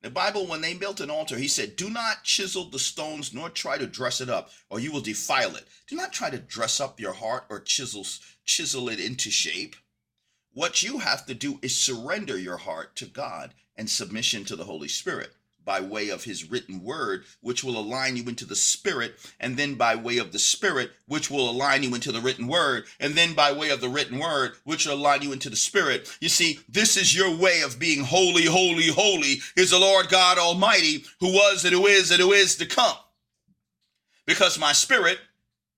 The 0.00 0.10
Bible, 0.10 0.46
when 0.46 0.60
they 0.60 0.74
built 0.74 1.00
an 1.00 1.10
altar, 1.10 1.36
he 1.36 1.48
said, 1.48 1.76
Do 1.76 1.90
not 1.90 2.22
chisel 2.22 2.70
the 2.70 2.78
stones 2.78 3.34
nor 3.34 3.50
try 3.50 3.76
to 3.78 3.86
dress 3.86 4.20
it 4.20 4.30
up, 4.30 4.50
or 4.70 4.80
you 4.80 4.92
will 4.92 5.00
defile 5.00 5.56
it. 5.56 5.66
Do 5.86 5.96
not 5.96 6.12
try 6.12 6.30
to 6.30 6.38
dress 6.38 6.80
up 6.80 7.00
your 7.00 7.12
heart 7.12 7.44
or 7.50 7.60
chisel, 7.60 8.06
chisel 8.44 8.88
it 8.88 9.00
into 9.00 9.30
shape. 9.30 9.76
What 10.52 10.82
you 10.82 10.98
have 10.98 11.26
to 11.26 11.34
do 11.34 11.58
is 11.62 11.76
surrender 11.76 12.38
your 12.38 12.58
heart 12.58 12.96
to 12.96 13.06
God 13.06 13.54
and 13.76 13.90
submission 13.90 14.44
to 14.46 14.56
the 14.56 14.64
Holy 14.64 14.88
Spirit 14.88 15.32
by 15.68 15.82
way 15.82 16.08
of 16.08 16.24
his 16.24 16.50
written 16.50 16.82
word, 16.82 17.24
which 17.42 17.62
will 17.62 17.78
align 17.78 18.16
you 18.16 18.24
into 18.24 18.46
the 18.46 18.56
spirit, 18.56 19.16
and 19.38 19.54
then 19.54 19.74
by 19.74 19.94
way 19.94 20.16
of 20.16 20.32
the 20.32 20.38
spirit, 20.38 20.90
which 21.06 21.30
will 21.30 21.50
align 21.50 21.82
you 21.82 21.94
into 21.94 22.10
the 22.10 22.22
written 22.22 22.48
word, 22.48 22.84
and 22.98 23.12
then 23.12 23.34
by 23.34 23.52
way 23.52 23.68
of 23.68 23.82
the 23.82 23.88
written 23.90 24.18
word, 24.18 24.52
which 24.64 24.86
will 24.86 24.94
align 24.94 25.20
you 25.20 25.30
into 25.30 25.50
the 25.50 25.56
spirit. 25.56 26.16
You 26.22 26.30
see, 26.30 26.60
this 26.70 26.96
is 26.96 27.14
your 27.14 27.36
way 27.36 27.60
of 27.60 27.78
being 27.78 28.02
holy, 28.02 28.46
holy, 28.46 28.88
holy 28.88 29.42
is 29.58 29.72
the 29.72 29.78
Lord 29.78 30.08
God 30.08 30.38
Almighty, 30.38 31.04
who 31.20 31.34
was 31.34 31.66
and 31.66 31.74
who 31.74 31.86
is 31.86 32.10
and 32.10 32.20
who 32.22 32.32
is 32.32 32.56
to 32.56 32.64
come. 32.64 32.96
Because 34.24 34.58
my 34.58 34.72
spirit 34.72 35.18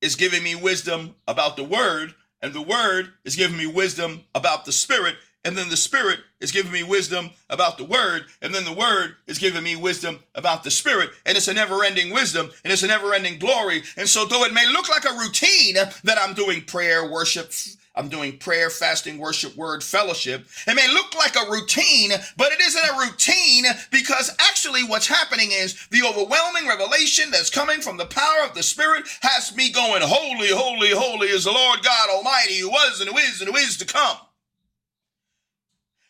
is 0.01 0.15
giving 0.15 0.45
me 0.45 0.55
wisdom 0.55 1.17
about 1.27 1.57
the 1.57 1.65
word, 1.65 2.15
and 2.41 2.53
the 2.53 2.63
word 2.63 3.13
is 3.25 3.35
giving 3.35 3.59
me 3.59 3.67
wisdom 3.67 4.23
about 4.37 4.65
the 4.67 4.73
spirit, 4.73 5.17
and 5.45 5.57
then 5.57 5.71
the 5.71 5.77
Spirit 5.77 6.21
is 6.41 6.53
giving 6.53 6.73
me 6.73 6.83
wisdom 6.83 7.31
about 7.49 7.79
the 7.79 7.85
Word, 7.85 8.27
and 8.43 8.55
then 8.55 8.65
the 8.65 8.73
Word 8.73 9.17
is 9.27 9.39
giving 9.39 9.63
me 9.63 9.77
wisdom 9.77 10.19
about 10.35 10.65
the 10.65 10.71
Spirit, 10.71 11.11
and 11.25 11.37
it's 11.37 11.49
a 11.49 11.55
never 11.55 11.83
ending 11.85 12.13
wisdom, 12.13 12.51
and 12.65 12.73
it's 12.73 12.83
a 12.83 12.87
never 12.87 13.15
ending 13.15 13.39
glory. 13.39 13.83
And 13.97 14.09
so, 14.09 14.25
though 14.25 14.45
it 14.45 14.53
may 14.53 14.67
look 14.69 14.89
like 14.89 15.05
a 15.05 15.19
routine 15.19 15.77
that 16.05 16.19
I'm 16.21 16.35
doing 16.35 16.63
prayer, 16.63 17.11
worship, 17.11 17.53
I'm 17.95 18.09
doing 18.09 18.39
prayer, 18.39 18.71
fasting, 18.71 19.19
worship, 19.19 19.57
word, 19.57 19.83
fellowship. 19.83 20.47
It 20.67 20.75
may 20.75 20.89
look 20.93 21.15
like 21.15 21.37
a 21.37 21.51
routine, 21.51 22.11
but 22.37 22.53
it 22.53 22.61
isn't 22.61 22.91
a 22.91 22.99
routine 22.99 23.65
because 23.91 24.35
actually 24.39 24.85
what's 24.85 25.09
happening 25.09 25.51
is 25.53 25.87
the 25.91 26.03
overwhelming 26.07 26.69
revelation 26.69 27.31
that's 27.31 27.51
coming 27.51 27.81
from 27.81 27.97
the 27.97 28.07
power 28.07 28.45
of 28.47 28.55
the 28.55 28.63
Spirit 28.63 29.05
has 29.23 29.55
me 29.57 29.73
going, 29.73 30.03
Holy, 30.05 30.49
holy, 30.49 30.91
holy 30.91 31.29
is 31.29 31.45
the 31.45 31.53
Lord 31.53 31.83
God 31.83 32.11
Almighty 32.11 32.59
who 32.59 32.71
was 32.71 33.01
and 33.01 33.11
who 33.11 33.17
is 33.19 33.41
and 33.41 33.51
who 33.51 33.57
is 33.57 33.77
to 33.79 33.87
come. 33.87 34.17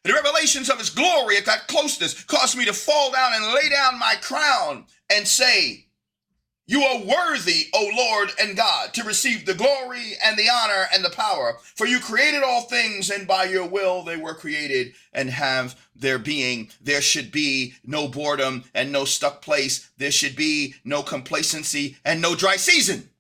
The 0.05 0.15
revelations 0.15 0.71
of 0.71 0.79
his 0.79 0.91
glory 0.91 1.37
at 1.37 1.45
that 1.45 1.69
closeness 1.69 2.25
caused 2.25 2.57
me 2.57 2.65
to 2.65 2.73
fall 2.73 3.13
down 3.13 3.35
and 3.35 3.53
lay 3.53 3.69
down 3.69 3.99
my 3.99 4.15
crown 4.23 4.87
and 5.15 5.29
say, 5.29 5.89
You 6.67 6.83
are 6.83 7.01
worthy, 7.01 7.67
O 7.75 7.91
Lord 7.95 8.31
and 8.41 8.57
God, 8.57 8.95
to 8.95 9.05
receive 9.05 9.45
the 9.45 9.53
glory 9.53 10.15
and 10.25 10.39
the 10.39 10.49
honor 10.49 10.87
and 10.95 11.05
the 11.05 11.11
power. 11.11 11.59
For 11.77 11.87
you 11.87 12.01
created 12.01 12.43
all 12.43 12.63
things, 12.63 13.11
and 13.11 13.27
by 13.27 13.45
your 13.45 13.67
will 13.67 14.03
they 14.03 14.17
were 14.17 14.35
created 14.35 14.95
and 15.13 15.29
have 15.29 15.79
their 15.95 16.19
being. 16.19 16.71
There 16.81 17.03
should 17.03 17.31
be 17.31 17.75
no 17.85 18.09
boredom 18.09 18.65
and 18.75 18.91
no 18.91 19.05
stuck 19.05 19.43
place. 19.43 19.91
There 19.99 20.11
should 20.11 20.35
be 20.35 20.77
no 20.83 21.03
complacency 21.03 21.99
and 22.07 22.23
no 22.23 22.35
dry 22.35 22.57
season. 22.57 23.11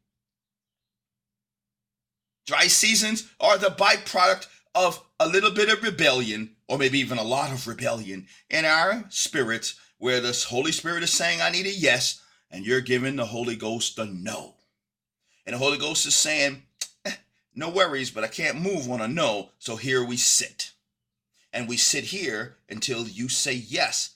Dry 2.46 2.68
seasons 2.68 3.28
are 3.38 3.58
the 3.58 3.68
byproduct 3.68 4.46
of 4.74 5.04
a 5.18 5.28
little 5.28 5.50
bit 5.50 5.68
of 5.68 5.82
rebellion, 5.82 6.56
or 6.70 6.78
maybe 6.78 7.00
even 7.00 7.18
a 7.18 7.24
lot 7.24 7.50
of 7.50 7.66
rebellion 7.66 8.28
in 8.48 8.64
our 8.64 9.04
spirits, 9.08 9.74
where 9.98 10.20
the 10.20 10.46
Holy 10.48 10.70
Spirit 10.70 11.02
is 11.02 11.12
saying, 11.12 11.40
I 11.40 11.50
need 11.50 11.66
a 11.66 11.74
yes, 11.74 12.22
and 12.48 12.64
you're 12.64 12.80
giving 12.80 13.16
the 13.16 13.26
Holy 13.26 13.56
Ghost 13.56 13.98
a 13.98 14.04
no. 14.04 14.54
And 15.44 15.54
the 15.54 15.58
Holy 15.58 15.78
Ghost 15.78 16.06
is 16.06 16.14
saying, 16.14 16.62
eh, 17.04 17.14
No 17.56 17.70
worries, 17.70 18.12
but 18.12 18.22
I 18.22 18.28
can't 18.28 18.62
move 18.62 18.88
on 18.88 19.00
a 19.00 19.08
no, 19.08 19.50
so 19.58 19.74
here 19.74 20.04
we 20.04 20.16
sit. 20.16 20.70
And 21.52 21.68
we 21.68 21.76
sit 21.76 22.04
here 22.04 22.58
until 22.68 23.08
you 23.08 23.28
say 23.28 23.54
yes 23.54 24.14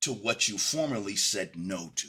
to 0.00 0.14
what 0.14 0.48
you 0.48 0.56
formerly 0.56 1.14
said 1.14 1.56
no 1.56 1.92
to. 1.96 2.08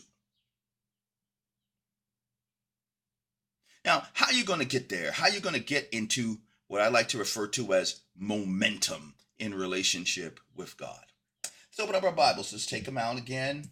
Now, 3.84 4.04
how 4.14 4.28
are 4.28 4.34
you 4.34 4.46
going 4.46 4.60
to 4.60 4.66
get 4.66 4.88
there? 4.88 5.12
How 5.12 5.26
are 5.26 5.32
you 5.32 5.42
going 5.42 5.56
to 5.56 5.60
get 5.60 5.90
into 5.92 6.38
what 6.68 6.82
I 6.82 6.88
like 6.88 7.10
to 7.10 7.18
refer 7.18 7.48
to 7.48 7.74
as 7.74 8.00
momentum 8.18 9.16
in 9.40 9.54
relationship 9.54 10.40
with 10.56 10.78
God. 10.78 11.06
Let's 11.44 11.80
open 11.80 11.96
up 11.96 12.04
our 12.04 12.12
Bibles. 12.12 12.52
Let's 12.52 12.66
take 12.66 12.86
them 12.86 12.98
out 12.98 13.18
again. 13.18 13.70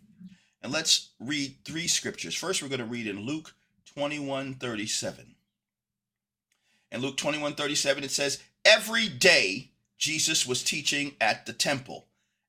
And 0.61 0.71
let's 0.71 1.11
read 1.19 1.57
three 1.63 1.87
scriptures. 1.87 2.35
First, 2.35 2.61
we're 2.61 2.69
going 2.69 2.79
to 2.79 2.85
read 2.85 3.07
in 3.07 3.25
Luke 3.25 3.53
21 3.93 4.55
37. 4.55 5.35
In 6.91 7.01
Luke 7.01 7.17
21 7.17 7.55
37, 7.55 8.03
it 8.03 8.11
says, 8.11 8.41
Every 8.63 9.07
day 9.07 9.71
Jesus 9.97 10.45
was 10.45 10.63
teaching 10.63 11.15
at 11.19 11.45
the 11.45 11.53
temple, 11.53 12.07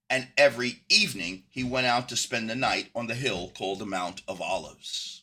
and 0.09 0.29
every 0.37 0.83
evening 0.89 1.45
he 1.49 1.65
went 1.65 1.87
out 1.87 2.09
to 2.09 2.17
spend 2.17 2.49
the 2.49 2.55
night 2.55 2.91
on 2.95 3.07
the 3.07 3.15
hill 3.15 3.53
called 3.57 3.79
the 3.79 3.87
Mount 3.87 4.23
of 4.29 4.41
Olives. 4.41 5.23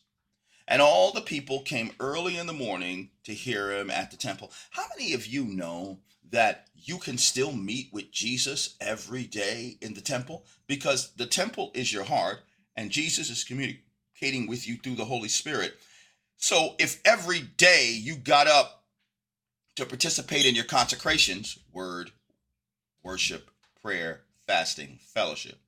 And 0.66 0.80
all 0.80 1.12
the 1.12 1.20
people 1.20 1.60
came 1.60 1.92
early 2.00 2.38
in 2.38 2.46
the 2.46 2.52
morning 2.52 3.10
to 3.24 3.34
hear 3.34 3.70
him 3.70 3.90
at 3.90 4.10
the 4.10 4.16
temple. 4.16 4.50
How 4.70 4.84
many 4.96 5.12
of 5.12 5.26
you 5.26 5.44
know 5.44 5.98
that 6.34 6.66
you 6.74 6.98
can 6.98 7.16
still 7.16 7.52
meet 7.52 7.90
with 7.92 8.10
Jesus 8.10 8.74
every 8.80 9.22
day 9.22 9.78
in 9.80 9.94
the 9.94 10.00
temple? 10.00 10.44
Because 10.66 11.12
the 11.14 11.26
temple 11.26 11.70
is 11.74 11.92
your 11.92 12.02
heart 12.02 12.40
and 12.76 12.90
Jesus 12.90 13.30
is 13.30 13.44
communicating 13.44 14.48
with 14.48 14.66
you 14.66 14.76
through 14.76 14.96
the 14.96 15.04
Holy 15.04 15.28
Spirit. 15.28 15.74
So 16.36 16.74
if 16.80 17.00
every 17.04 17.40
day 17.40 17.92
you 17.92 18.16
got 18.16 18.48
up 18.48 18.82
to 19.76 19.86
participate 19.86 20.44
in 20.44 20.56
your 20.56 20.64
consecrations, 20.64 21.56
word, 21.72 22.10
worship, 23.04 23.48
prayer, 23.80 24.22
fasting, 24.44 24.98
fellowship, 25.00 25.58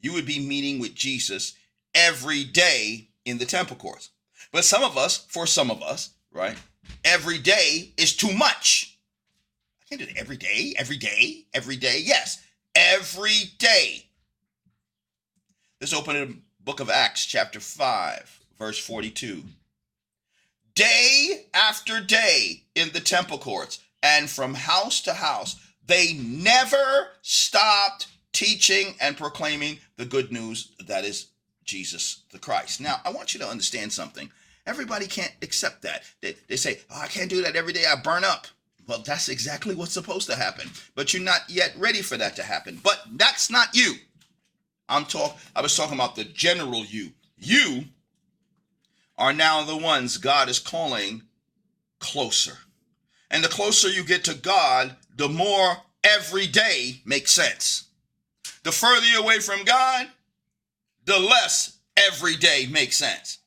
you 0.00 0.12
would 0.12 0.26
be 0.26 0.38
meeting 0.38 0.78
with 0.78 0.94
Jesus 0.94 1.54
every 1.92 2.44
day 2.44 3.08
in 3.24 3.38
the 3.38 3.46
temple 3.46 3.76
courts. 3.76 4.10
But 4.52 4.64
some 4.64 4.84
of 4.84 4.96
us, 4.96 5.26
for 5.28 5.44
some 5.46 5.72
of 5.72 5.82
us, 5.82 6.10
right, 6.32 6.56
every 7.04 7.38
day 7.38 7.92
is 7.96 8.14
too 8.14 8.32
much. 8.32 8.93
I 9.84 9.96
can't 9.96 10.00
do 10.00 10.14
it 10.14 10.18
every 10.18 10.36
day, 10.38 10.74
every 10.78 10.96
day, 10.96 11.44
every 11.52 11.76
day. 11.76 12.00
Yes, 12.02 12.42
every 12.74 13.52
day. 13.58 14.06
Let's 15.80 15.92
open 15.92 16.16
in 16.16 16.42
book 16.60 16.80
of 16.80 16.88
Acts, 16.88 17.26
chapter 17.26 17.60
5, 17.60 18.40
verse 18.58 18.78
42. 18.78 19.42
Day 20.74 21.46
after 21.52 22.00
day 22.00 22.62
in 22.74 22.90
the 22.92 23.00
temple 23.00 23.36
courts 23.36 23.80
and 24.02 24.30
from 24.30 24.54
house 24.54 25.02
to 25.02 25.12
house, 25.12 25.56
they 25.86 26.14
never 26.14 27.08
stopped 27.20 28.06
teaching 28.32 28.94
and 29.00 29.18
proclaiming 29.18 29.78
the 29.96 30.06
good 30.06 30.32
news 30.32 30.72
that 30.86 31.04
is 31.04 31.26
Jesus 31.64 32.22
the 32.32 32.38
Christ. 32.38 32.80
Now, 32.80 33.00
I 33.04 33.10
want 33.10 33.34
you 33.34 33.40
to 33.40 33.48
understand 33.48 33.92
something. 33.92 34.30
Everybody 34.66 35.06
can't 35.06 35.34
accept 35.42 35.82
that. 35.82 36.04
They, 36.22 36.36
they 36.48 36.56
say, 36.56 36.80
oh, 36.90 37.00
I 37.02 37.06
can't 37.06 37.28
do 37.28 37.42
that 37.42 37.54
every 37.54 37.74
day. 37.74 37.84
I 37.86 38.00
burn 38.00 38.24
up. 38.24 38.46
Well, 38.86 39.02
that's 39.04 39.28
exactly 39.28 39.74
what's 39.74 39.92
supposed 39.92 40.28
to 40.28 40.36
happen. 40.36 40.70
But 40.94 41.12
you're 41.12 41.22
not 41.22 41.40
yet 41.48 41.74
ready 41.78 42.02
for 42.02 42.16
that 42.16 42.36
to 42.36 42.42
happen. 42.42 42.80
But 42.82 43.02
that's 43.12 43.50
not 43.50 43.74
you. 43.74 43.94
I'm 44.88 45.06
talk 45.06 45.38
I 45.56 45.62
was 45.62 45.76
talking 45.76 45.94
about 45.94 46.16
the 46.16 46.24
general 46.24 46.84
you. 46.84 47.12
You 47.38 47.84
are 49.16 49.32
now 49.32 49.62
the 49.62 49.76
ones 49.76 50.18
God 50.18 50.48
is 50.48 50.58
calling 50.58 51.22
closer. 51.98 52.58
And 53.30 53.42
the 53.42 53.48
closer 53.48 53.88
you 53.88 54.04
get 54.04 54.24
to 54.24 54.34
God, 54.34 54.96
the 55.16 55.28
more 55.28 55.78
every 56.02 56.46
day 56.46 57.00
makes 57.04 57.32
sense. 57.32 57.84
The 58.62 58.72
further 58.72 59.06
you're 59.06 59.22
away 59.22 59.40
from 59.40 59.64
God, 59.64 60.08
the 61.06 61.18
less 61.18 61.78
every 61.96 62.36
day 62.36 62.66
makes 62.70 62.96
sense. 62.96 63.38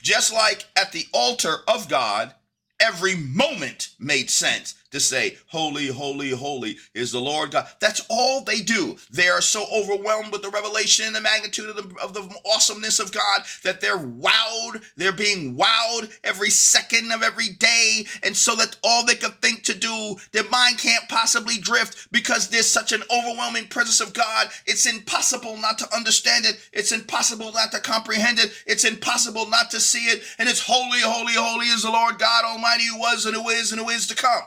Just 0.00 0.32
like 0.32 0.64
at 0.76 0.92
the 0.92 1.06
altar 1.12 1.56
of 1.68 1.88
God, 1.88 2.34
every 2.82 3.14
moment 3.14 3.90
made 3.98 4.30
sense 4.30 4.74
to 4.92 5.00
say, 5.00 5.36
Holy, 5.48 5.88
holy, 5.88 6.30
holy 6.30 6.76
is 6.94 7.12
the 7.12 7.20
Lord 7.20 7.50
God. 7.50 7.66
That's 7.80 8.04
all 8.08 8.42
they 8.42 8.60
do. 8.60 8.96
They 9.10 9.28
are 9.28 9.40
so 9.40 9.66
overwhelmed 9.72 10.32
with 10.32 10.42
the 10.42 10.50
revelation 10.50 11.06
and 11.06 11.16
the 11.16 11.20
magnitude 11.20 11.70
of 11.70 11.76
the, 11.76 12.00
of 12.00 12.14
the 12.14 12.34
awesomeness 12.54 13.00
of 13.00 13.12
God 13.12 13.42
that 13.64 13.80
they're 13.80 13.98
wowed. 13.98 14.82
They're 14.96 15.12
being 15.12 15.56
wowed 15.56 16.12
every 16.22 16.50
second 16.50 17.10
of 17.12 17.22
every 17.22 17.48
day. 17.48 18.06
And 18.22 18.36
so 18.36 18.54
that 18.56 18.76
all 18.84 19.04
they 19.04 19.14
can 19.14 19.32
think 19.32 19.64
to 19.64 19.74
do, 19.74 20.16
their 20.32 20.48
mind 20.50 20.78
can't 20.78 21.08
possibly 21.08 21.58
drift 21.58 22.12
because 22.12 22.48
there's 22.48 22.66
such 22.66 22.92
an 22.92 23.02
overwhelming 23.10 23.68
presence 23.68 24.00
of 24.00 24.12
God. 24.12 24.48
It's 24.66 24.86
impossible 24.86 25.56
not 25.56 25.78
to 25.78 25.94
understand 25.94 26.44
it. 26.46 26.58
It's 26.72 26.92
impossible 26.92 27.52
not 27.52 27.72
to 27.72 27.80
comprehend 27.80 28.38
it. 28.38 28.52
It's 28.66 28.84
impossible 28.84 29.48
not 29.48 29.70
to 29.70 29.80
see 29.80 30.06
it. 30.06 30.22
And 30.38 30.48
it's 30.48 30.60
holy, 30.60 31.00
holy, 31.00 31.34
holy 31.34 31.66
is 31.66 31.82
the 31.82 31.90
Lord 31.90 32.18
God 32.18 32.44
Almighty 32.44 32.84
who 32.86 32.98
was 32.98 33.26
and 33.26 33.34
who 33.34 33.48
is 33.48 33.72
and 33.72 33.80
who 33.80 33.88
is 33.88 34.06
to 34.08 34.14
come. 34.14 34.42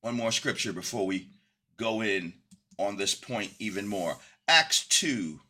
One 0.00 0.14
more 0.14 0.32
scripture 0.32 0.72
before 0.72 1.06
we 1.06 1.28
go 1.76 2.00
in 2.00 2.32
on 2.78 2.96
this 2.96 3.14
point 3.14 3.52
even 3.58 3.86
more. 3.86 4.16
Acts 4.46 4.86
2, 4.86 5.40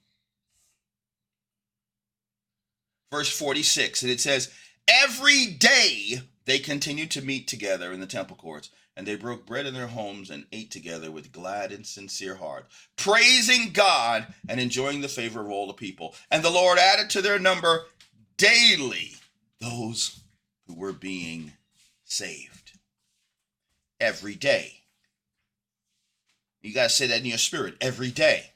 verse 3.11 3.31
46, 3.37 4.03
and 4.03 4.11
it 4.11 4.21
says, 4.21 4.51
Every 4.89 5.47
day 5.47 6.23
they 6.47 6.59
continued 6.59 7.11
to 7.13 7.23
meet 7.23 7.47
together 7.47 7.93
in 7.93 8.01
the 8.01 8.07
temple 8.07 8.37
courts, 8.37 8.71
and 8.97 9.07
they 9.07 9.15
broke 9.15 9.47
bread 9.47 9.67
in 9.67 9.75
their 9.75 9.87
homes 9.87 10.31
and 10.31 10.47
ate 10.51 10.71
together 10.71 11.11
with 11.11 11.31
glad 11.31 11.71
and 11.71 11.87
sincere 11.87 12.37
heart, 12.37 12.67
praising 12.97 13.71
God 13.73 14.27
and 14.49 14.59
enjoying 14.59 15.03
the 15.03 15.09
favor 15.09 15.41
of 15.41 15.51
all 15.51 15.67
the 15.67 15.75
people. 15.75 16.15
And 16.31 16.43
the 16.43 16.51
Lord 16.51 16.79
added 16.79 17.11
to 17.11 17.23
their 17.23 17.39
number 17.39 17.85
daily 18.39 19.13
those 19.61 20.21
who 20.67 20.75
were 20.75 20.93
being 20.93 21.53
saved 22.05 22.58
every 24.01 24.35
day. 24.35 24.75
You 26.63 26.75
got 26.75 26.85
to 26.85 26.89
say 26.91 27.07
that 27.07 27.21
in 27.21 27.27
your 27.27 27.39
spirit 27.39 27.77
every 27.81 28.11
day. 28.11 28.51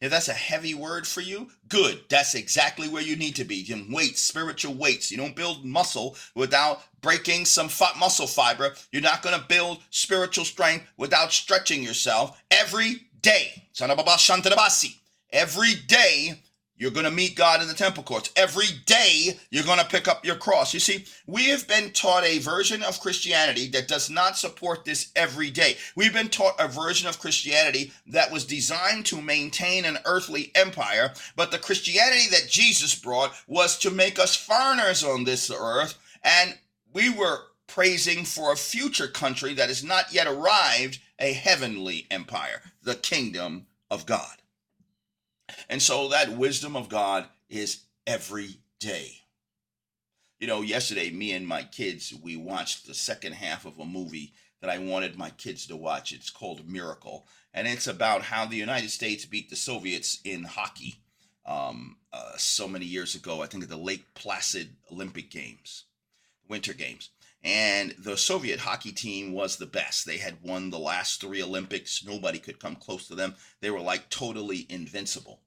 If 0.00 0.12
that's 0.12 0.28
a 0.28 0.34
heavy 0.34 0.74
word 0.74 1.08
for 1.08 1.20
you, 1.20 1.50
good. 1.66 2.02
That's 2.08 2.36
exactly 2.36 2.88
where 2.88 3.02
you 3.02 3.16
need 3.16 3.34
to 3.36 3.44
be. 3.44 3.66
In 3.68 3.90
weights, 3.90 4.22
spiritual 4.22 4.74
weights. 4.74 5.10
You 5.10 5.16
don't 5.16 5.34
build 5.34 5.64
muscle 5.64 6.16
without 6.36 6.82
breaking 7.00 7.46
some 7.46 7.68
muscle 7.98 8.28
fiber. 8.28 8.74
You're 8.92 9.02
not 9.02 9.22
going 9.22 9.38
to 9.38 9.46
build 9.46 9.82
spiritual 9.90 10.44
strength 10.44 10.86
without 10.96 11.32
stretching 11.32 11.82
yourself 11.82 12.40
every 12.50 13.08
day. 13.22 13.68
Every 15.30 15.74
day, 15.88 16.42
you're 16.78 16.92
going 16.92 17.04
to 17.04 17.10
meet 17.10 17.34
God 17.34 17.60
in 17.60 17.68
the 17.68 17.74
temple 17.74 18.04
courts. 18.04 18.30
Every 18.36 18.68
day, 18.86 19.38
you're 19.50 19.64
going 19.64 19.80
to 19.80 19.84
pick 19.84 20.06
up 20.06 20.24
your 20.24 20.36
cross. 20.36 20.72
You 20.72 20.80
see, 20.80 21.04
we 21.26 21.48
have 21.48 21.66
been 21.66 21.90
taught 21.90 22.24
a 22.24 22.38
version 22.38 22.82
of 22.82 23.00
Christianity 23.00 23.66
that 23.68 23.88
does 23.88 24.08
not 24.08 24.38
support 24.38 24.84
this 24.84 25.10
every 25.16 25.50
day. 25.50 25.76
We've 25.96 26.12
been 26.12 26.28
taught 26.28 26.54
a 26.60 26.68
version 26.68 27.08
of 27.08 27.18
Christianity 27.18 27.92
that 28.06 28.30
was 28.30 28.44
designed 28.44 29.06
to 29.06 29.20
maintain 29.20 29.84
an 29.84 29.98
earthly 30.04 30.52
empire, 30.54 31.12
but 31.34 31.50
the 31.50 31.58
Christianity 31.58 32.28
that 32.30 32.48
Jesus 32.48 32.94
brought 32.94 33.32
was 33.48 33.76
to 33.80 33.90
make 33.90 34.18
us 34.18 34.36
foreigners 34.36 35.02
on 35.02 35.24
this 35.24 35.50
earth, 35.50 35.98
and 36.22 36.56
we 36.92 37.10
were 37.10 37.40
praising 37.66 38.24
for 38.24 38.52
a 38.52 38.56
future 38.56 39.08
country 39.08 39.54
that 39.54 39.68
has 39.68 39.84
not 39.84 40.12
yet 40.12 40.26
arrived, 40.26 41.00
a 41.18 41.32
heavenly 41.32 42.06
empire, 42.10 42.62
the 42.82 42.94
kingdom 42.94 43.66
of 43.90 44.06
God. 44.06 44.36
And 45.68 45.80
so 45.80 46.08
that 46.08 46.36
wisdom 46.36 46.76
of 46.76 46.88
God 46.88 47.26
is 47.48 47.84
every 48.06 48.56
day. 48.80 49.12
You 50.40 50.46
know, 50.46 50.62
yesterday, 50.62 51.10
me 51.10 51.32
and 51.32 51.46
my 51.46 51.62
kids, 51.62 52.14
we 52.22 52.36
watched 52.36 52.86
the 52.86 52.94
second 52.94 53.32
half 53.32 53.64
of 53.64 53.78
a 53.78 53.84
movie 53.84 54.32
that 54.60 54.70
I 54.70 54.78
wanted 54.78 55.16
my 55.16 55.30
kids 55.30 55.66
to 55.66 55.76
watch. 55.76 56.12
It's 56.12 56.30
called 56.30 56.68
Miracle. 56.68 57.26
And 57.54 57.66
it's 57.66 57.86
about 57.86 58.22
how 58.22 58.46
the 58.46 58.56
United 58.56 58.90
States 58.90 59.24
beat 59.24 59.50
the 59.50 59.56
Soviets 59.56 60.20
in 60.24 60.44
hockey 60.44 61.00
um, 61.46 61.96
uh, 62.12 62.36
so 62.36 62.68
many 62.68 62.84
years 62.84 63.14
ago. 63.14 63.42
I 63.42 63.46
think 63.46 63.64
at 63.64 63.68
the 63.68 63.76
Lake 63.76 64.04
Placid 64.14 64.76
Olympic 64.92 65.30
Games, 65.30 65.84
Winter 66.48 66.72
Games. 66.72 67.10
And 67.44 67.94
the 67.98 68.16
Soviet 68.16 68.60
hockey 68.60 68.92
team 68.92 69.32
was 69.32 69.56
the 69.56 69.66
best. 69.66 70.04
They 70.04 70.18
had 70.18 70.42
won 70.42 70.70
the 70.70 70.78
last 70.78 71.20
three 71.20 71.42
Olympics. 71.42 72.04
Nobody 72.04 72.38
could 72.38 72.58
come 72.58 72.74
close 72.74 73.06
to 73.08 73.14
them. 73.14 73.36
They 73.60 73.70
were 73.70 73.80
like 73.80 74.10
totally 74.10 74.66
invincible. 74.68 75.40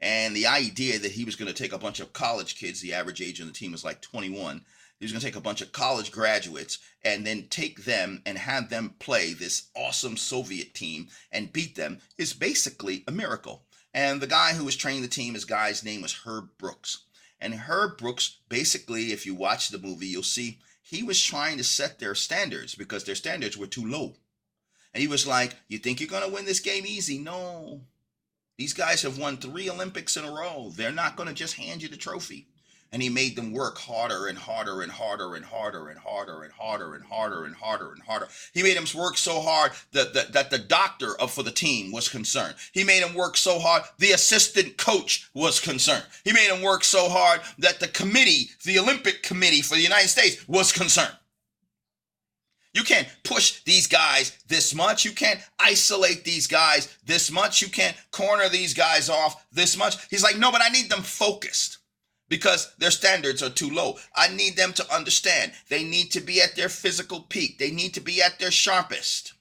And 0.00 0.36
the 0.36 0.46
idea 0.46 0.98
that 0.98 1.12
he 1.12 1.24
was 1.24 1.36
going 1.36 1.52
to 1.52 1.62
take 1.62 1.72
a 1.72 1.78
bunch 1.78 2.00
of 2.00 2.12
college 2.12 2.56
kids, 2.56 2.80
the 2.80 2.92
average 2.92 3.20
age 3.20 3.40
on 3.40 3.46
the 3.46 3.52
team 3.52 3.72
was 3.72 3.84
like 3.84 4.00
21. 4.02 4.64
He 4.98 5.04
was 5.04 5.12
going 5.12 5.20
to 5.20 5.26
take 5.26 5.36
a 5.36 5.40
bunch 5.40 5.60
of 5.60 5.72
college 5.72 6.10
graduates 6.10 6.78
and 7.02 7.26
then 7.26 7.48
take 7.48 7.84
them 7.84 8.22
and 8.26 8.36
have 8.36 8.68
them 8.68 8.96
play 8.98 9.32
this 9.32 9.68
awesome 9.74 10.16
Soviet 10.16 10.74
team 10.74 11.08
and 11.32 11.52
beat 11.52 11.76
them 11.76 12.00
is 12.16 12.32
basically 12.32 13.04
a 13.06 13.12
miracle. 13.12 13.64
And 13.94 14.20
the 14.20 14.26
guy 14.26 14.52
who 14.52 14.64
was 14.64 14.76
training 14.76 15.02
the 15.02 15.08
team, 15.08 15.34
his 15.34 15.44
guy's 15.44 15.84
name 15.84 16.02
was 16.02 16.24
Herb 16.24 16.50
Brooks. 16.58 17.04
And 17.40 17.54
Herb 17.54 17.98
Brooks, 17.98 18.38
basically, 18.48 19.12
if 19.12 19.24
you 19.24 19.34
watch 19.34 19.68
the 19.68 19.78
movie, 19.78 20.08
you'll 20.08 20.22
see 20.22 20.58
he 20.88 21.02
was 21.02 21.22
trying 21.22 21.58
to 21.58 21.64
set 21.64 21.98
their 21.98 22.14
standards 22.14 22.74
because 22.74 23.04
their 23.04 23.14
standards 23.14 23.58
were 23.58 23.66
too 23.66 23.86
low. 23.86 24.14
And 24.94 25.02
he 25.02 25.06
was 25.06 25.26
like, 25.26 25.54
You 25.68 25.78
think 25.78 26.00
you're 26.00 26.08
going 26.08 26.26
to 26.26 26.34
win 26.34 26.46
this 26.46 26.60
game 26.60 26.86
easy? 26.86 27.18
No, 27.18 27.82
these 28.56 28.72
guys 28.72 29.02
have 29.02 29.18
won 29.18 29.36
three 29.36 29.68
Olympics 29.68 30.16
in 30.16 30.24
a 30.24 30.32
row. 30.32 30.72
They're 30.74 30.90
not 30.90 31.14
going 31.14 31.28
to 31.28 31.34
just 31.34 31.54
hand 31.54 31.82
you 31.82 31.88
the 31.88 31.98
trophy. 31.98 32.48
And 32.90 33.02
he 33.02 33.10
made 33.10 33.36
them 33.36 33.52
work 33.52 33.76
harder 33.76 34.28
and 34.28 34.38
harder 34.38 34.80
and 34.80 34.90
harder 34.90 35.34
and 35.34 35.44
harder 35.44 35.88
and 35.88 35.98
harder 35.98 36.42
and 36.42 36.52
harder 36.52 36.94
and 36.94 37.04
harder 37.04 37.44
and 37.44 37.54
harder 37.54 37.92
and 37.92 38.02
harder. 38.02 38.28
He 38.54 38.62
made 38.62 38.78
them 38.78 38.86
work 38.98 39.18
so 39.18 39.40
hard 39.40 39.72
that, 39.92 40.14
that, 40.14 40.32
that 40.32 40.50
the 40.50 40.58
doctor 40.58 41.18
of, 41.20 41.30
for 41.30 41.42
the 41.42 41.50
team 41.50 41.92
was 41.92 42.08
concerned. 42.08 42.54
He 42.72 42.84
made 42.84 43.02
them 43.02 43.14
work 43.14 43.36
so 43.36 43.58
hard 43.58 43.82
the 43.98 44.12
assistant 44.12 44.78
coach 44.78 45.28
was 45.34 45.60
concerned. 45.60 46.04
He 46.24 46.32
made 46.32 46.50
them 46.50 46.62
work 46.62 46.82
so 46.82 47.08
hard 47.10 47.42
that 47.58 47.78
the 47.78 47.88
committee, 47.88 48.50
the 48.64 48.78
Olympic 48.78 49.22
committee 49.22 49.62
for 49.62 49.74
the 49.74 49.82
United 49.82 50.08
States 50.08 50.48
was 50.48 50.72
concerned. 50.72 51.14
You 52.74 52.84
can't 52.84 53.08
push 53.24 53.62
these 53.64 53.86
guys 53.86 54.38
this 54.46 54.74
much. 54.74 55.04
You 55.04 55.12
can't 55.12 55.40
isolate 55.58 56.24
these 56.24 56.46
guys 56.46 56.96
this 57.04 57.30
much. 57.30 57.60
You 57.60 57.68
can't 57.68 57.96
corner 58.12 58.48
these 58.48 58.72
guys 58.72 59.10
off 59.10 59.44
this 59.50 59.76
much. 59.76 59.96
He's 60.10 60.22
like, 60.22 60.38
no, 60.38 60.52
but 60.52 60.62
I 60.62 60.68
need 60.68 60.90
them 60.90 61.02
focused 61.02 61.78
because 62.28 62.74
their 62.78 62.90
standards 62.90 63.42
are 63.42 63.50
too 63.50 63.70
low. 63.70 63.96
I 64.14 64.28
need 64.28 64.56
them 64.56 64.72
to 64.74 64.94
understand 64.94 65.52
they 65.68 65.84
need 65.84 66.10
to 66.12 66.20
be 66.20 66.40
at 66.40 66.56
their 66.56 66.68
physical 66.68 67.20
peak, 67.20 67.58
they 67.58 67.70
need 67.70 67.94
to 67.94 68.00
be 68.00 68.22
at 68.22 68.38
their 68.38 68.50
sharpest. 68.50 69.34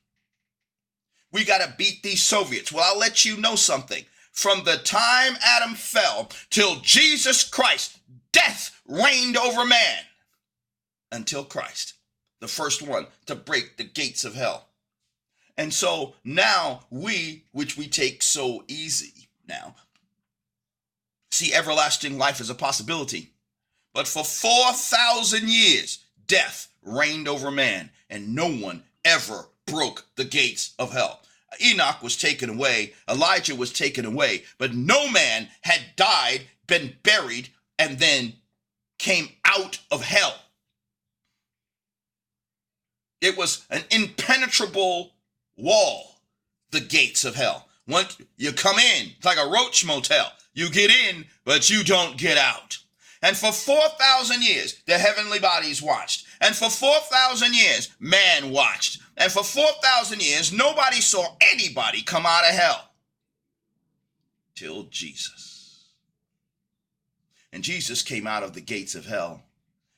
We 1.32 1.44
got 1.44 1.60
to 1.60 1.76
beat 1.78 2.04
these 2.04 2.24
Soviets. 2.24 2.72
Well, 2.72 2.86
I'll 2.86 3.00
let 3.00 3.26
you 3.26 3.38
know 3.38 3.56
something. 3.56 4.06
From 4.32 4.64
the 4.64 4.78
time 4.78 5.34
Adam 5.44 5.76
fell 5.76 6.30
till 6.50 6.78
Jesus 6.82 7.44
Christ, 7.44 8.00
death 8.32 8.80
reigned 8.88 9.36
over 9.36 9.66
man 9.66 10.00
until 11.12 11.44
Christ, 11.44 11.94
the 12.40 12.48
first 12.48 12.82
one 12.82 13.08
to 13.26 13.36
break 13.36 13.78
the 13.78 13.84
gates 13.84 14.24
of 14.24 14.36
hell. 14.36 14.68
And 15.58 15.74
so 15.74 16.14
now 16.24 16.82
we, 16.92 17.46
which 17.52 17.78
we 17.78 17.88
take 17.88 18.22
so 18.22 18.64
easy 18.68 19.28
now, 19.48 19.76
see 21.38 21.54
everlasting 21.54 22.18
life 22.18 22.42
as 22.42 22.50
a 22.50 22.56
possibility. 22.56 23.32
But 23.94 24.08
for 24.08 24.24
4,000 24.24 25.48
years, 25.50 26.00
death 26.28 26.70
reigned 26.84 27.28
over 27.28 27.52
man, 27.52 27.92
and 28.10 28.36
no 28.36 28.50
one 28.50 28.84
ever 29.06 29.46
broke 29.66 30.06
the 30.16 30.26
gates 30.26 30.74
of 30.80 30.92
hell. 30.94 31.22
Enoch 31.64 32.02
was 32.02 32.18
taken 32.18 32.50
away, 32.50 32.94
Elijah 33.10 33.56
was 33.56 33.72
taken 33.72 34.06
away, 34.06 34.44
but 34.58 34.74
no 34.74 35.10
man 35.10 35.48
had 35.62 35.82
died, 35.96 36.42
been 36.68 36.96
buried, 37.04 37.50
and 37.80 38.00
then 38.00 38.34
came 39.00 39.30
out 39.46 39.80
of 39.92 40.04
hell. 40.04 40.36
It 43.22 43.38
was 43.38 43.66
an 43.70 43.84
impenetrable 43.90 45.14
wall, 45.56 46.20
the 46.72 46.82
gates 46.82 47.26
of 47.26 47.36
hell. 47.36 47.68
Once 47.88 48.18
you 48.38 48.52
come 48.52 48.78
in, 48.78 49.12
it's 49.16 49.26
like 49.26 49.40
a 49.40 49.50
roach 49.50 49.86
motel. 49.86 50.32
You 50.58 50.72
get 50.72 50.90
in, 50.90 51.26
but 51.46 51.70
you 51.70 51.84
don't 51.84 52.18
get 52.18 52.36
out. 52.36 52.80
And 53.22 53.38
for 53.38 53.52
4,000 53.52 54.42
years, 54.42 54.82
the 54.88 54.98
heavenly 54.98 55.38
bodies 55.38 55.84
watched. 55.84 56.26
And 56.42 56.56
for 56.56 56.72
4,000 56.72 57.54
years, 57.56 57.92
man 58.00 58.50
watched. 58.50 59.00
And 59.18 59.32
for 59.32 59.44
4,000 59.44 60.20
years, 60.20 60.52
nobody 60.52 61.00
saw 61.00 61.36
anybody 61.54 62.02
come 62.02 62.26
out 62.26 62.44
of 62.44 62.56
hell 62.56 62.90
till 64.56 64.86
Jesus. 64.86 65.86
And 67.54 67.64
Jesus 67.64 68.02
came 68.02 68.26
out 68.26 68.42
of 68.42 68.54
the 68.54 68.62
gates 68.62 68.96
of 68.96 69.06
hell, 69.06 69.44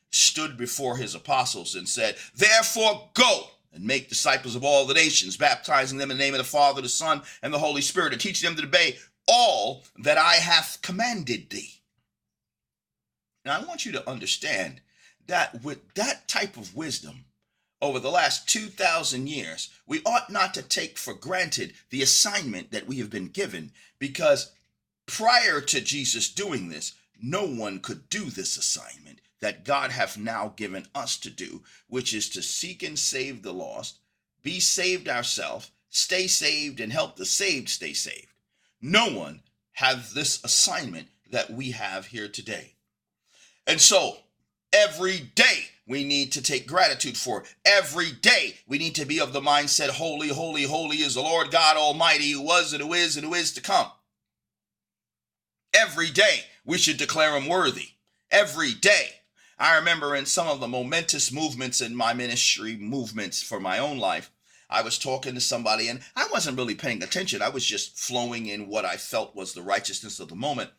stood 0.09 0.57
before 0.57 0.97
his 0.97 1.15
apostles, 1.15 1.75
and 1.75 1.87
said, 1.87 2.17
Therefore, 2.35 3.09
go 3.13 3.43
and 3.73 3.85
make 3.85 4.09
disciples 4.09 4.55
of 4.55 4.63
all 4.63 4.85
the 4.85 4.93
nations, 4.93 5.37
baptizing 5.37 5.97
them 5.97 6.11
in 6.11 6.17
the 6.17 6.23
name 6.23 6.33
of 6.33 6.39
the 6.39 6.43
Father, 6.43 6.81
the 6.81 6.89
Son, 6.89 7.21
and 7.43 7.53
the 7.53 7.59
Holy 7.59 7.81
Spirit, 7.81 8.13
and 8.13 8.21
teach 8.21 8.41
them 8.41 8.55
to 8.55 8.63
obey 8.63 8.97
all 9.29 9.83
that 9.97 10.17
I 10.17 10.35
have 10.35 10.79
commanded 10.81 11.49
thee. 11.49 11.75
Now, 13.45 13.59
I 13.59 13.63
want 13.63 13.85
you 13.85 13.91
to 13.93 14.09
understand 14.09 14.81
that 15.27 15.63
with 15.63 15.93
that 15.93 16.27
type 16.27 16.57
of 16.57 16.75
wisdom, 16.75 17.25
over 17.81 17.99
the 17.99 18.11
last 18.11 18.49
2,000 18.49 19.29
years, 19.29 19.69
we 19.87 20.01
ought 20.05 20.29
not 20.29 20.53
to 20.55 20.61
take 20.61 20.97
for 20.97 21.13
granted 21.13 21.73
the 21.91 22.01
assignment 22.01 22.71
that 22.71 22.87
we 22.87 22.97
have 22.97 23.09
been 23.09 23.29
given 23.29 23.71
because 23.99 24.51
prior 25.05 25.61
to 25.61 25.79
Jesus 25.79 26.29
doing 26.29 26.69
this, 26.69 26.93
no 27.21 27.45
one 27.45 27.79
could 27.79 28.09
do 28.09 28.25
this 28.25 28.57
assignment 28.57 29.21
that 29.39 29.63
God 29.63 29.91
hath 29.91 30.17
now 30.17 30.53
given 30.55 30.85
us 30.93 31.17
to 31.19 31.29
do, 31.29 31.63
which 31.87 32.13
is 32.13 32.29
to 32.29 32.41
seek 32.41 32.83
and 32.83 32.99
save 32.99 33.41
the 33.41 33.53
lost, 33.53 33.99
be 34.43 34.59
saved 34.59 35.07
ourselves, 35.07 35.71
stay 35.89 36.27
saved, 36.27 36.79
and 36.79 36.91
help 36.91 37.15
the 37.15 37.25
saved 37.25 37.69
stay 37.69 37.93
saved. 37.93 38.27
No 38.81 39.07
one 39.07 39.41
has 39.73 40.13
this 40.13 40.43
assignment 40.43 41.07
that 41.31 41.49
we 41.49 41.71
have 41.71 42.07
here 42.07 42.27
today. 42.27 42.73
And 43.67 43.79
so, 43.79 44.17
every 44.73 45.19
day 45.19 45.65
we 45.87 46.03
need 46.03 46.31
to 46.33 46.41
take 46.41 46.67
gratitude 46.67 47.17
for. 47.17 47.43
Every 47.65 48.11
day 48.11 48.55
we 48.67 48.77
need 48.77 48.95
to 48.95 49.05
be 49.05 49.19
of 49.19 49.33
the 49.33 49.41
mindset 49.41 49.89
holy, 49.89 50.29
holy, 50.29 50.63
holy 50.63 50.97
is 50.97 51.15
the 51.15 51.21
Lord 51.21 51.51
God 51.51 51.77
Almighty 51.77 52.31
who 52.31 52.41
was 52.41 52.73
and 52.73 52.81
who 52.81 52.93
is 52.93 53.17
and 53.17 53.25
who 53.25 53.33
is 53.33 53.51
to 53.53 53.61
come. 53.61 53.87
Every 55.73 56.09
day 56.09 56.41
we 56.65 56.77
should 56.77 56.97
declare 56.97 57.35
him 57.35 57.47
worthy. 57.47 57.89
Every 58.31 58.73
day. 58.73 59.15
I 59.57 59.75
remember 59.75 60.15
in 60.15 60.25
some 60.25 60.47
of 60.47 60.61
the 60.61 60.67
momentous 60.67 61.33
movements 61.33 61.81
in 61.81 61.95
my 61.95 62.13
ministry, 62.13 62.77
movements 62.77 63.43
for 63.43 63.59
my 63.59 63.77
own 63.77 63.97
life, 63.97 64.31
I 64.69 64.81
was 64.81 64.99
talking 64.99 65.33
to 65.33 65.41
somebody 65.41 65.87
and 65.87 66.01
I 66.15 66.27
wasn't 66.31 66.57
really 66.57 66.75
paying 66.75 67.01
attention. 67.01 67.41
I 67.41 67.49
was 67.49 67.65
just 67.65 67.97
flowing 67.97 68.45
in 68.45 68.67
what 68.67 68.85
I 68.85 68.97
felt 68.97 69.35
was 69.35 69.53
the 69.53 69.61
righteousness 69.61 70.19
of 70.19 70.29
the 70.29 70.35
moment. 70.35 70.69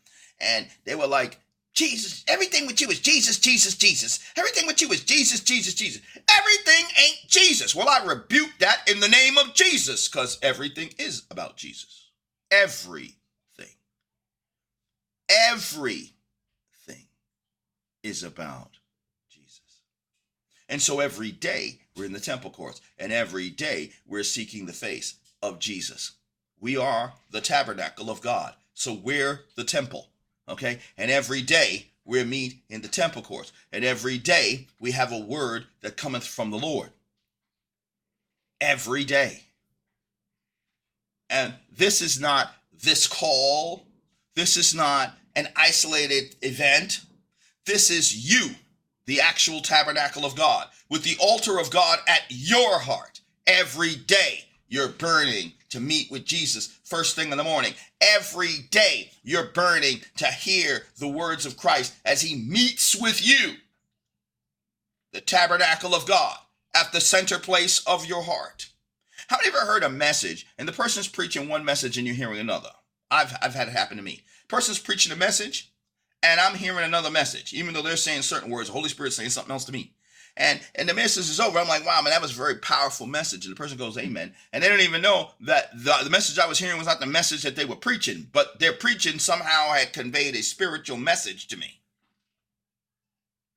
And 0.40 0.68
they 0.84 0.94
were 0.94 1.06
like, 1.06 1.40
Jesus, 1.72 2.24
everything 2.28 2.66
with 2.66 2.80
you 2.80 2.88
is 2.88 3.00
Jesus, 3.00 3.38
Jesus, 3.38 3.76
Jesus. 3.76 4.20
Everything 4.36 4.66
with 4.66 4.82
you 4.82 4.88
is 4.90 5.04
Jesus, 5.04 5.40
Jesus, 5.40 5.74
Jesus. 5.74 6.02
Everything 6.36 6.84
ain't 7.02 7.28
Jesus. 7.28 7.74
Well, 7.74 7.88
I 7.88 8.04
rebuke 8.04 8.50
that 8.58 8.82
in 8.88 9.00
the 9.00 9.08
name 9.08 9.38
of 9.38 9.54
Jesus 9.54 10.08
because 10.08 10.38
everything 10.42 10.90
is 10.98 11.24
about 11.30 11.56
Jesus. 11.56 12.10
Everything. 12.50 13.14
Everything 15.28 16.10
is 18.02 18.24
about. 18.24 18.79
And 20.70 20.80
so 20.80 21.00
every 21.00 21.32
day 21.32 21.80
we're 21.96 22.04
in 22.06 22.12
the 22.12 22.20
temple 22.20 22.50
courts 22.50 22.80
and 22.96 23.12
every 23.12 23.50
day 23.50 23.90
we're 24.06 24.22
seeking 24.22 24.64
the 24.64 24.72
face 24.72 25.16
of 25.42 25.58
Jesus. 25.58 26.12
We 26.60 26.76
are 26.76 27.12
the 27.30 27.40
tabernacle 27.40 28.08
of 28.08 28.22
God. 28.22 28.54
So 28.72 28.94
we're 28.94 29.40
the 29.56 29.64
temple. 29.64 30.10
Okay. 30.48 30.78
And 30.96 31.10
every 31.10 31.42
day 31.42 31.88
we 32.04 32.22
meet 32.22 32.62
in 32.70 32.82
the 32.82 32.88
temple 32.88 33.22
courts. 33.22 33.52
And 33.72 33.84
every 33.84 34.16
day 34.16 34.68
we 34.78 34.92
have 34.92 35.12
a 35.12 35.18
word 35.18 35.66
that 35.80 35.96
cometh 35.96 36.26
from 36.26 36.50
the 36.50 36.58
Lord. 36.58 36.90
Every 38.60 39.04
day. 39.04 39.42
And 41.28 41.54
this 41.76 42.00
is 42.00 42.20
not 42.20 42.54
this 42.80 43.08
call. 43.08 43.86
This 44.36 44.56
is 44.56 44.72
not 44.72 45.16
an 45.34 45.48
isolated 45.56 46.36
event. 46.42 47.00
This 47.66 47.90
is 47.90 48.30
you, 48.30 48.54
the 49.10 49.20
actual 49.20 49.60
tabernacle 49.60 50.24
of 50.24 50.36
God, 50.36 50.68
with 50.88 51.02
the 51.02 51.16
altar 51.20 51.58
of 51.58 51.68
God 51.68 51.98
at 52.06 52.22
your 52.28 52.78
heart. 52.78 53.20
Every 53.44 53.96
day 53.96 54.44
you're 54.68 54.90
burning 54.90 55.54
to 55.70 55.80
meet 55.80 56.12
with 56.12 56.24
Jesus 56.24 56.78
first 56.84 57.16
thing 57.16 57.32
in 57.32 57.36
the 57.36 57.42
morning. 57.42 57.74
Every 58.00 58.68
day 58.70 59.10
you're 59.24 59.48
burning 59.48 60.02
to 60.18 60.28
hear 60.28 60.82
the 60.96 61.08
words 61.08 61.44
of 61.44 61.56
Christ 61.56 61.92
as 62.04 62.22
he 62.22 62.36
meets 62.36 62.94
with 62.94 63.26
you. 63.26 63.54
The 65.12 65.20
tabernacle 65.20 65.92
of 65.92 66.06
God 66.06 66.36
at 66.72 66.92
the 66.92 67.00
center 67.00 67.40
place 67.40 67.84
of 67.88 68.06
your 68.06 68.22
heart. 68.22 68.68
How 69.26 69.38
many 69.38 69.48
ever 69.48 69.66
heard 69.66 69.82
a 69.82 69.88
message 69.88 70.46
and 70.56 70.68
the 70.68 70.72
person's 70.72 71.08
preaching 71.08 71.48
one 71.48 71.64
message 71.64 71.98
and 71.98 72.06
you're 72.06 72.14
hearing 72.14 72.38
another? 72.38 72.70
I've, 73.10 73.36
I've 73.42 73.54
had 73.54 73.66
it 73.66 73.72
happen 73.72 73.96
to 73.96 74.04
me. 74.04 74.22
Person's 74.46 74.78
preaching 74.78 75.12
a 75.12 75.16
message 75.16 75.69
and 76.22 76.40
I'm 76.40 76.54
hearing 76.54 76.84
another 76.84 77.10
message, 77.10 77.52
even 77.54 77.74
though 77.74 77.82
they're 77.82 77.96
saying 77.96 78.22
certain 78.22 78.50
words. 78.50 78.68
The 78.68 78.74
Holy 78.74 78.88
Spirit's 78.88 79.16
saying 79.16 79.30
something 79.30 79.52
else 79.52 79.64
to 79.66 79.72
me 79.72 79.92
and 80.36 80.60
and 80.74 80.88
the 80.88 80.94
message 80.94 81.28
is 81.28 81.40
over. 81.40 81.58
I'm 81.58 81.68
like, 81.68 81.84
wow, 81.84 82.00
man, 82.02 82.10
that 82.12 82.22
was 82.22 82.32
a 82.32 82.34
very 82.34 82.56
powerful 82.56 83.06
message. 83.06 83.44
And 83.44 83.52
the 83.52 83.56
person 83.58 83.76
goes, 83.76 83.98
Amen. 83.98 84.34
And 84.52 84.62
they 84.62 84.68
don't 84.68 84.80
even 84.80 85.02
know 85.02 85.30
that 85.40 85.70
the, 85.74 85.94
the 86.02 86.10
message 86.10 86.38
I 86.38 86.46
was 86.46 86.58
hearing 86.58 86.78
was 86.78 86.86
not 86.86 87.00
the 87.00 87.06
message 87.06 87.42
that 87.42 87.56
they 87.56 87.64
were 87.64 87.76
preaching, 87.76 88.28
but 88.32 88.58
their 88.58 88.72
preaching 88.72 89.18
somehow 89.18 89.72
had 89.72 89.92
conveyed 89.92 90.34
a 90.34 90.42
spiritual 90.42 90.96
message 90.96 91.48
to 91.48 91.56
me. 91.56 91.80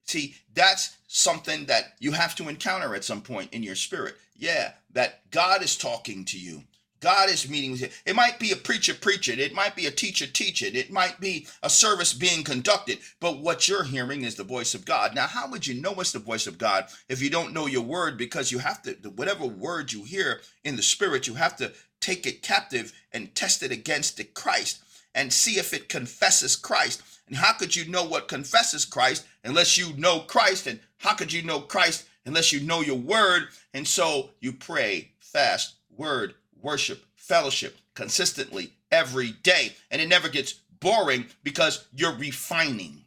See, 0.05 0.35
that's 0.53 0.97
something 1.07 1.65
that 1.67 1.93
you 1.99 2.11
have 2.11 2.35
to 2.35 2.49
encounter 2.49 2.93
at 2.95 3.05
some 3.05 3.21
point 3.21 3.53
in 3.53 3.63
your 3.63 3.75
spirit. 3.75 4.15
Yeah, 4.35 4.73
that 4.91 5.29
God 5.31 5.63
is 5.63 5.77
talking 5.77 6.25
to 6.25 6.39
you. 6.39 6.63
God 7.03 7.29
is 7.29 7.49
meeting 7.49 7.71
with 7.71 7.81
you. 7.81 7.89
It 8.05 8.15
might 8.15 8.39
be 8.39 8.53
a 8.53 8.55
preacher 8.55 8.93
preaching, 8.93 9.37
it 9.37 9.53
might 9.53 9.75
be 9.75 9.87
a 9.87 9.91
teacher 9.91 10.25
teaching, 10.25 10.73
it 10.73 10.89
might 10.89 11.19
be 11.19 11.47
a 11.61 11.69
service 11.69 12.13
being 12.13 12.45
conducted, 12.45 12.99
but 13.19 13.39
what 13.39 13.67
you're 13.67 13.83
hearing 13.83 14.23
is 14.23 14.35
the 14.35 14.45
voice 14.45 14.73
of 14.73 14.85
God. 14.85 15.13
Now, 15.13 15.27
how 15.27 15.51
would 15.51 15.67
you 15.67 15.81
know 15.81 15.93
it's 15.99 16.13
the 16.13 16.19
voice 16.19 16.47
of 16.47 16.57
God 16.57 16.85
if 17.09 17.21
you 17.21 17.29
don't 17.29 17.53
know 17.53 17.67
your 17.67 17.81
word? 17.81 18.17
Because 18.17 18.53
you 18.53 18.59
have 18.59 18.81
to, 18.83 18.93
whatever 19.17 19.45
word 19.45 19.91
you 19.91 20.05
hear 20.05 20.39
in 20.63 20.77
the 20.77 20.81
spirit, 20.81 21.27
you 21.27 21.33
have 21.33 21.57
to 21.57 21.73
take 21.99 22.25
it 22.25 22.41
captive 22.41 22.93
and 23.11 23.35
test 23.35 23.63
it 23.63 23.71
against 23.73 24.15
the 24.15 24.23
Christ 24.23 24.81
and 25.13 25.33
see 25.33 25.59
if 25.59 25.73
it 25.73 25.89
confesses 25.89 26.55
Christ. 26.55 27.01
And 27.27 27.35
how 27.35 27.51
could 27.51 27.75
you 27.75 27.85
know 27.91 28.05
what 28.05 28.29
confesses 28.29 28.85
Christ 28.85 29.25
unless 29.43 29.77
you 29.77 29.93
know 29.97 30.21
Christ? 30.21 30.67
And 30.67 30.79
how 30.99 31.15
could 31.15 31.33
you 31.33 31.41
know 31.41 31.59
Christ 31.59 32.07
unless 32.25 32.53
you 32.53 32.61
know 32.61 32.79
your 32.79 32.97
word? 32.97 33.49
And 33.73 33.85
so 33.85 34.29
you 34.39 34.53
pray, 34.53 35.11
fast, 35.19 35.75
word, 35.97 36.35
worship, 36.63 37.05
fellowship 37.15 37.77
consistently 37.93 38.73
every 38.91 39.31
day. 39.43 39.73
And 39.91 40.01
it 40.01 40.07
never 40.07 40.29
gets 40.29 40.53
boring 40.53 41.27
because 41.43 41.85
you're 41.93 42.15
refining 42.15 43.01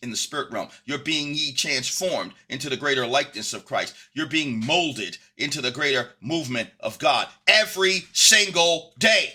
in 0.00 0.10
the 0.10 0.16
spirit 0.16 0.50
realm. 0.50 0.68
You're 0.84 0.98
being 0.98 1.34
ye 1.34 1.52
transformed 1.52 2.32
into 2.48 2.68
the 2.70 2.76
greater 2.76 3.06
likeness 3.06 3.52
of 3.52 3.64
Christ. 3.64 3.94
You're 4.14 4.26
being 4.26 4.64
molded 4.64 5.18
into 5.36 5.60
the 5.60 5.70
greater 5.70 6.10
movement 6.20 6.70
of 6.80 6.98
God 6.98 7.28
every 7.46 8.06
single 8.12 8.94
day. 8.98 9.34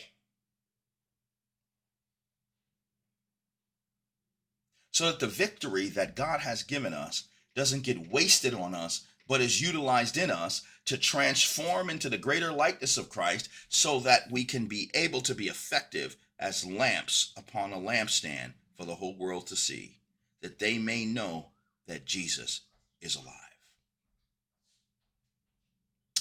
so 4.93 5.07
that 5.07 5.19
the 5.19 5.27
victory 5.27 5.89
that 5.89 6.15
God 6.15 6.39
has 6.41 6.63
given 6.63 6.93
us 6.93 7.23
doesn't 7.55 7.83
get 7.83 8.11
wasted 8.11 8.53
on 8.53 8.73
us, 8.73 9.01
but 9.27 9.41
is 9.41 9.61
utilized 9.61 10.17
in 10.17 10.31
us 10.31 10.61
to 10.85 10.97
transform 10.97 11.89
into 11.89 12.09
the 12.09 12.17
greater 12.17 12.51
likeness 12.51 12.97
of 12.97 13.09
Christ 13.09 13.49
so 13.69 13.99
that 14.01 14.31
we 14.31 14.43
can 14.43 14.67
be 14.67 14.91
able 14.93 15.21
to 15.21 15.35
be 15.35 15.47
effective 15.47 16.15
as 16.39 16.65
lamps 16.65 17.31
upon 17.37 17.71
a 17.71 17.77
lampstand 17.77 18.53
for 18.77 18.85
the 18.85 18.95
whole 18.95 19.15
world 19.17 19.47
to 19.47 19.55
see, 19.55 19.99
that 20.41 20.59
they 20.59 20.77
may 20.77 21.05
know 21.05 21.51
that 21.87 22.05
Jesus 22.05 22.61
is 23.01 23.15
alive. 23.15 23.33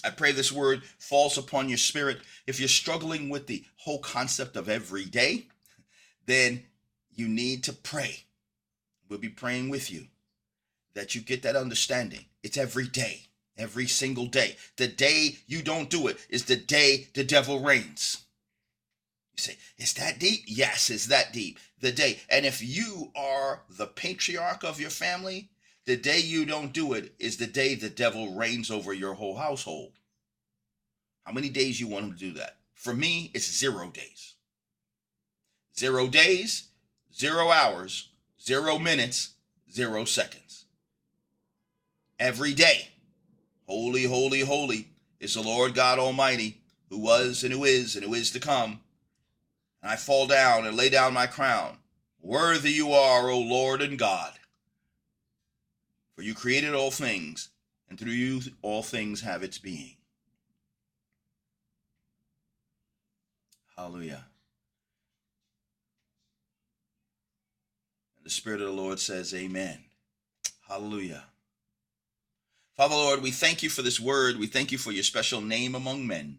I 0.04 0.10
pray 0.10 0.32
this 0.32 0.52
word 0.52 0.82
falls 0.98 1.38
upon 1.38 1.68
your 1.68 1.78
spirit. 1.78 2.20
If 2.46 2.58
you're 2.58 2.68
struggling 2.68 3.28
with 3.28 3.46
the 3.46 3.64
whole 3.76 4.00
concept 4.00 4.56
of 4.56 4.68
every 4.68 5.04
day, 5.04 5.46
then 6.26 6.64
you 7.10 7.28
need 7.28 7.64
to 7.64 7.72
pray. 7.72 8.24
We'll 9.08 9.20
be 9.20 9.28
praying 9.28 9.70
with 9.70 9.92
you 9.92 10.06
that 10.94 11.14
you 11.14 11.20
get 11.20 11.42
that 11.42 11.56
understanding. 11.56 12.26
It's 12.42 12.58
every 12.58 12.88
day, 12.88 13.28
every 13.56 13.86
single 13.86 14.26
day. 14.26 14.56
The 14.76 14.88
day 14.88 15.36
you 15.46 15.62
don't 15.62 15.90
do 15.90 16.06
it 16.08 16.18
is 16.28 16.44
the 16.44 16.56
day 16.56 17.08
the 17.14 17.24
devil 17.24 17.60
reigns. 17.60 18.24
You 19.36 19.42
say, 19.42 19.56
is 19.78 19.94
that 19.94 20.18
deep? 20.18 20.42
Yes, 20.46 20.90
it's 20.90 21.06
that 21.06 21.32
deep. 21.32 21.58
The 21.80 21.92
day. 21.92 22.20
And 22.28 22.44
if 22.44 22.62
you 22.62 23.10
are 23.16 23.62
the 23.68 23.86
patriarch 23.86 24.62
of 24.64 24.80
your 24.80 24.90
family, 24.90 25.50
the 25.84 25.96
day 25.96 26.20
you 26.20 26.44
don't 26.44 26.72
do 26.72 26.92
it 26.92 27.14
is 27.18 27.38
the 27.38 27.46
day 27.46 27.74
the 27.74 27.88
devil 27.88 28.34
reigns 28.34 28.70
over 28.70 28.92
your 28.92 29.14
whole 29.14 29.36
household. 29.36 29.92
How 31.24 31.32
many 31.32 31.48
days 31.48 31.80
you 31.80 31.88
want 31.88 32.04
him 32.06 32.12
to 32.12 32.18
do 32.18 32.32
that? 32.34 32.56
For 32.74 32.94
me, 32.94 33.30
it's 33.34 33.50
zero 33.50 33.90
days. 33.90 34.34
Zero 35.76 36.08
days, 36.08 36.68
zero 37.14 37.50
hours, 37.50 38.10
zero 38.40 38.78
minutes, 38.78 39.30
zero 39.72 40.04
seconds. 40.04 40.66
Every 42.18 42.54
day, 42.54 42.88
holy, 43.72 44.04
holy, 44.04 44.40
holy 44.40 44.88
is 45.18 45.32
the 45.32 45.40
Lord 45.40 45.74
God 45.74 45.98
Almighty, 45.98 46.60
who 46.90 46.98
was 46.98 47.42
and 47.42 47.54
who 47.54 47.64
is 47.64 47.96
and 47.96 48.04
who 48.04 48.12
is 48.12 48.30
to 48.32 48.38
come. 48.38 48.80
And 49.82 49.90
I 49.90 49.96
fall 49.96 50.26
down 50.26 50.66
and 50.66 50.76
lay 50.76 50.90
down 50.90 51.14
my 51.14 51.26
crown. 51.26 51.78
Worthy 52.20 52.70
you 52.70 52.92
are, 52.92 53.30
O 53.30 53.38
Lord 53.38 53.80
and 53.80 53.98
God. 53.98 54.32
For 56.14 56.20
you 56.20 56.34
created 56.34 56.74
all 56.74 56.90
things, 56.90 57.48
and 57.88 57.98
through 57.98 58.12
you 58.12 58.42
all 58.60 58.82
things 58.82 59.22
have 59.22 59.42
its 59.42 59.56
being. 59.56 59.96
Hallelujah. 63.74 64.26
And 68.18 68.26
the 68.26 68.30
Spirit 68.30 68.60
of 68.60 68.66
the 68.66 68.74
Lord 68.74 69.00
says, 69.00 69.32
Amen. 69.32 69.78
Hallelujah. 70.68 71.24
Father 72.74 72.94
Lord, 72.94 73.20
we 73.20 73.30
thank 73.30 73.62
you 73.62 73.68
for 73.68 73.82
this 73.82 74.00
word. 74.00 74.38
We 74.38 74.46
thank 74.46 74.72
you 74.72 74.78
for 74.78 74.92
your 74.92 75.02
special 75.02 75.42
name 75.42 75.74
among 75.74 76.06
men. 76.06 76.38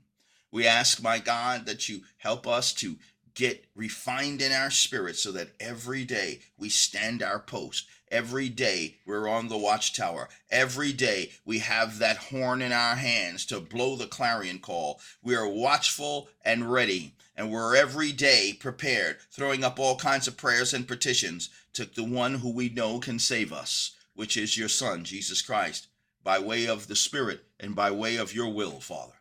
We 0.52 0.66
ask, 0.66 1.02
my 1.02 1.20
God, 1.20 1.68
that 1.68 1.88
you 1.88 2.02
help 2.18 2.48
us 2.48 2.74
to 2.74 2.96
get 3.36 3.66
refined 3.76 4.42
in 4.42 4.52
our 4.52 4.72
spirit 4.72 5.16
so 5.16 5.32
that 5.34 5.50
every 5.60 6.06
day 6.06 6.40
we 6.58 6.70
stand 6.70 7.22
our 7.22 7.38
post. 7.38 7.86
Every 8.10 8.50
day 8.50 8.96
we're 9.06 9.28
on 9.28 9.48
the 9.48 9.60
watchtower. 9.60 10.28
Every 10.50 10.92
day 10.92 11.30
we 11.46 11.60
have 11.60 12.00
that 12.00 12.18
horn 12.18 12.64
in 12.64 12.72
our 12.72 12.96
hands 12.96 13.46
to 13.48 13.60
blow 13.60 13.96
the 13.96 14.08
clarion 14.08 14.58
call. 14.58 15.00
We 15.22 15.36
are 15.36 15.48
watchful 15.48 16.30
and 16.44 16.72
ready, 16.72 17.14
and 17.36 17.52
we're 17.52 17.76
every 17.76 18.12
day 18.12 18.58
prepared, 18.60 19.18
throwing 19.32 19.64
up 19.64 19.80
all 19.80 19.98
kinds 19.98 20.28
of 20.28 20.36
prayers 20.36 20.74
and 20.74 20.88
petitions 20.88 21.50
to 21.74 21.86
the 21.86 22.04
one 22.04 22.36
who 22.36 22.52
we 22.52 22.70
know 22.70 23.00
can 23.00 23.20
save 23.20 23.54
us, 23.54 23.92
which 24.16 24.36
is 24.36 24.58
your 24.58 24.70
Son, 24.70 25.04
Jesus 25.04 25.44
Christ, 25.44 25.90
by 26.24 26.40
way 26.40 26.68
of 26.68 26.88
the 26.88 26.96
Spirit 26.96 27.44
and 27.60 27.76
by 27.76 27.92
way 27.92 28.16
of 28.16 28.34
your 28.34 28.50
will, 28.50 28.80
Father. 28.80 29.14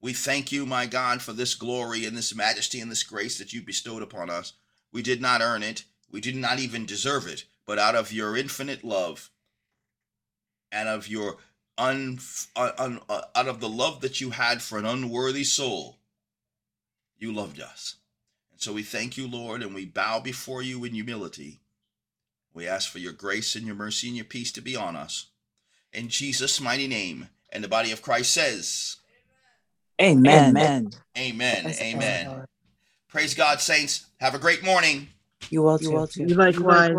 We 0.00 0.12
thank 0.12 0.50
you, 0.50 0.66
my 0.66 0.86
God, 0.86 1.22
for 1.22 1.32
this 1.32 1.54
glory 1.54 2.04
and 2.04 2.16
this 2.16 2.34
majesty 2.34 2.80
and 2.80 2.90
this 2.90 3.04
grace 3.04 3.38
that 3.38 3.52
you 3.52 3.62
bestowed 3.62 4.02
upon 4.02 4.30
us. 4.30 4.54
We 4.90 5.02
did 5.02 5.22
not 5.22 5.40
earn 5.40 5.62
it, 5.62 5.84
we 6.10 6.20
did 6.20 6.36
not 6.36 6.58
even 6.58 6.86
deserve 6.86 7.26
it, 7.26 7.44
but 7.66 7.78
out 7.78 7.94
of 7.94 8.12
your 8.12 8.36
infinite 8.36 8.84
love 8.84 9.30
and 10.70 10.88
of 10.88 11.08
your 11.08 11.36
un, 11.78 12.18
un, 12.56 13.00
uh, 13.08 13.22
out 13.34 13.48
of 13.48 13.60
the 13.60 13.68
love 13.68 14.00
that 14.00 14.20
you 14.20 14.30
had 14.30 14.60
for 14.60 14.78
an 14.78 14.84
unworthy 14.84 15.44
soul, 15.44 15.98
you 17.16 17.32
loved 17.32 17.60
us. 17.60 17.96
And 18.50 18.60
so 18.60 18.72
we 18.72 18.82
thank 18.82 19.16
you, 19.16 19.28
Lord, 19.28 19.62
and 19.62 19.74
we 19.74 19.86
bow 19.86 20.20
before 20.20 20.62
you 20.62 20.84
in 20.84 20.94
humility. 20.94 21.60
We 22.52 22.66
ask 22.66 22.90
for 22.90 22.98
your 22.98 23.12
grace 23.12 23.54
and 23.54 23.66
your 23.66 23.76
mercy 23.76 24.08
and 24.08 24.16
your 24.16 24.26
peace 24.26 24.52
to 24.52 24.60
be 24.60 24.76
on 24.76 24.96
us. 24.96 25.28
In 25.92 26.08
Jesus' 26.08 26.60
mighty 26.60 26.88
name. 26.88 27.28
And 27.50 27.62
the 27.62 27.68
body 27.68 27.92
of 27.92 28.00
Christ 28.00 28.32
says, 28.32 28.96
Amen. 30.00 30.56
Amen. 30.56 30.90
Amen. 31.18 31.74
Amen. 31.80 32.46
Praise 33.08 33.34
God, 33.34 33.60
saints. 33.60 34.06
Have 34.20 34.34
a 34.34 34.38
great 34.38 34.64
morning. 34.64 35.08
You 35.50 35.66
all 35.66 35.78
too. 35.78 36.24
You 36.24 36.34
likewise. 36.34 36.96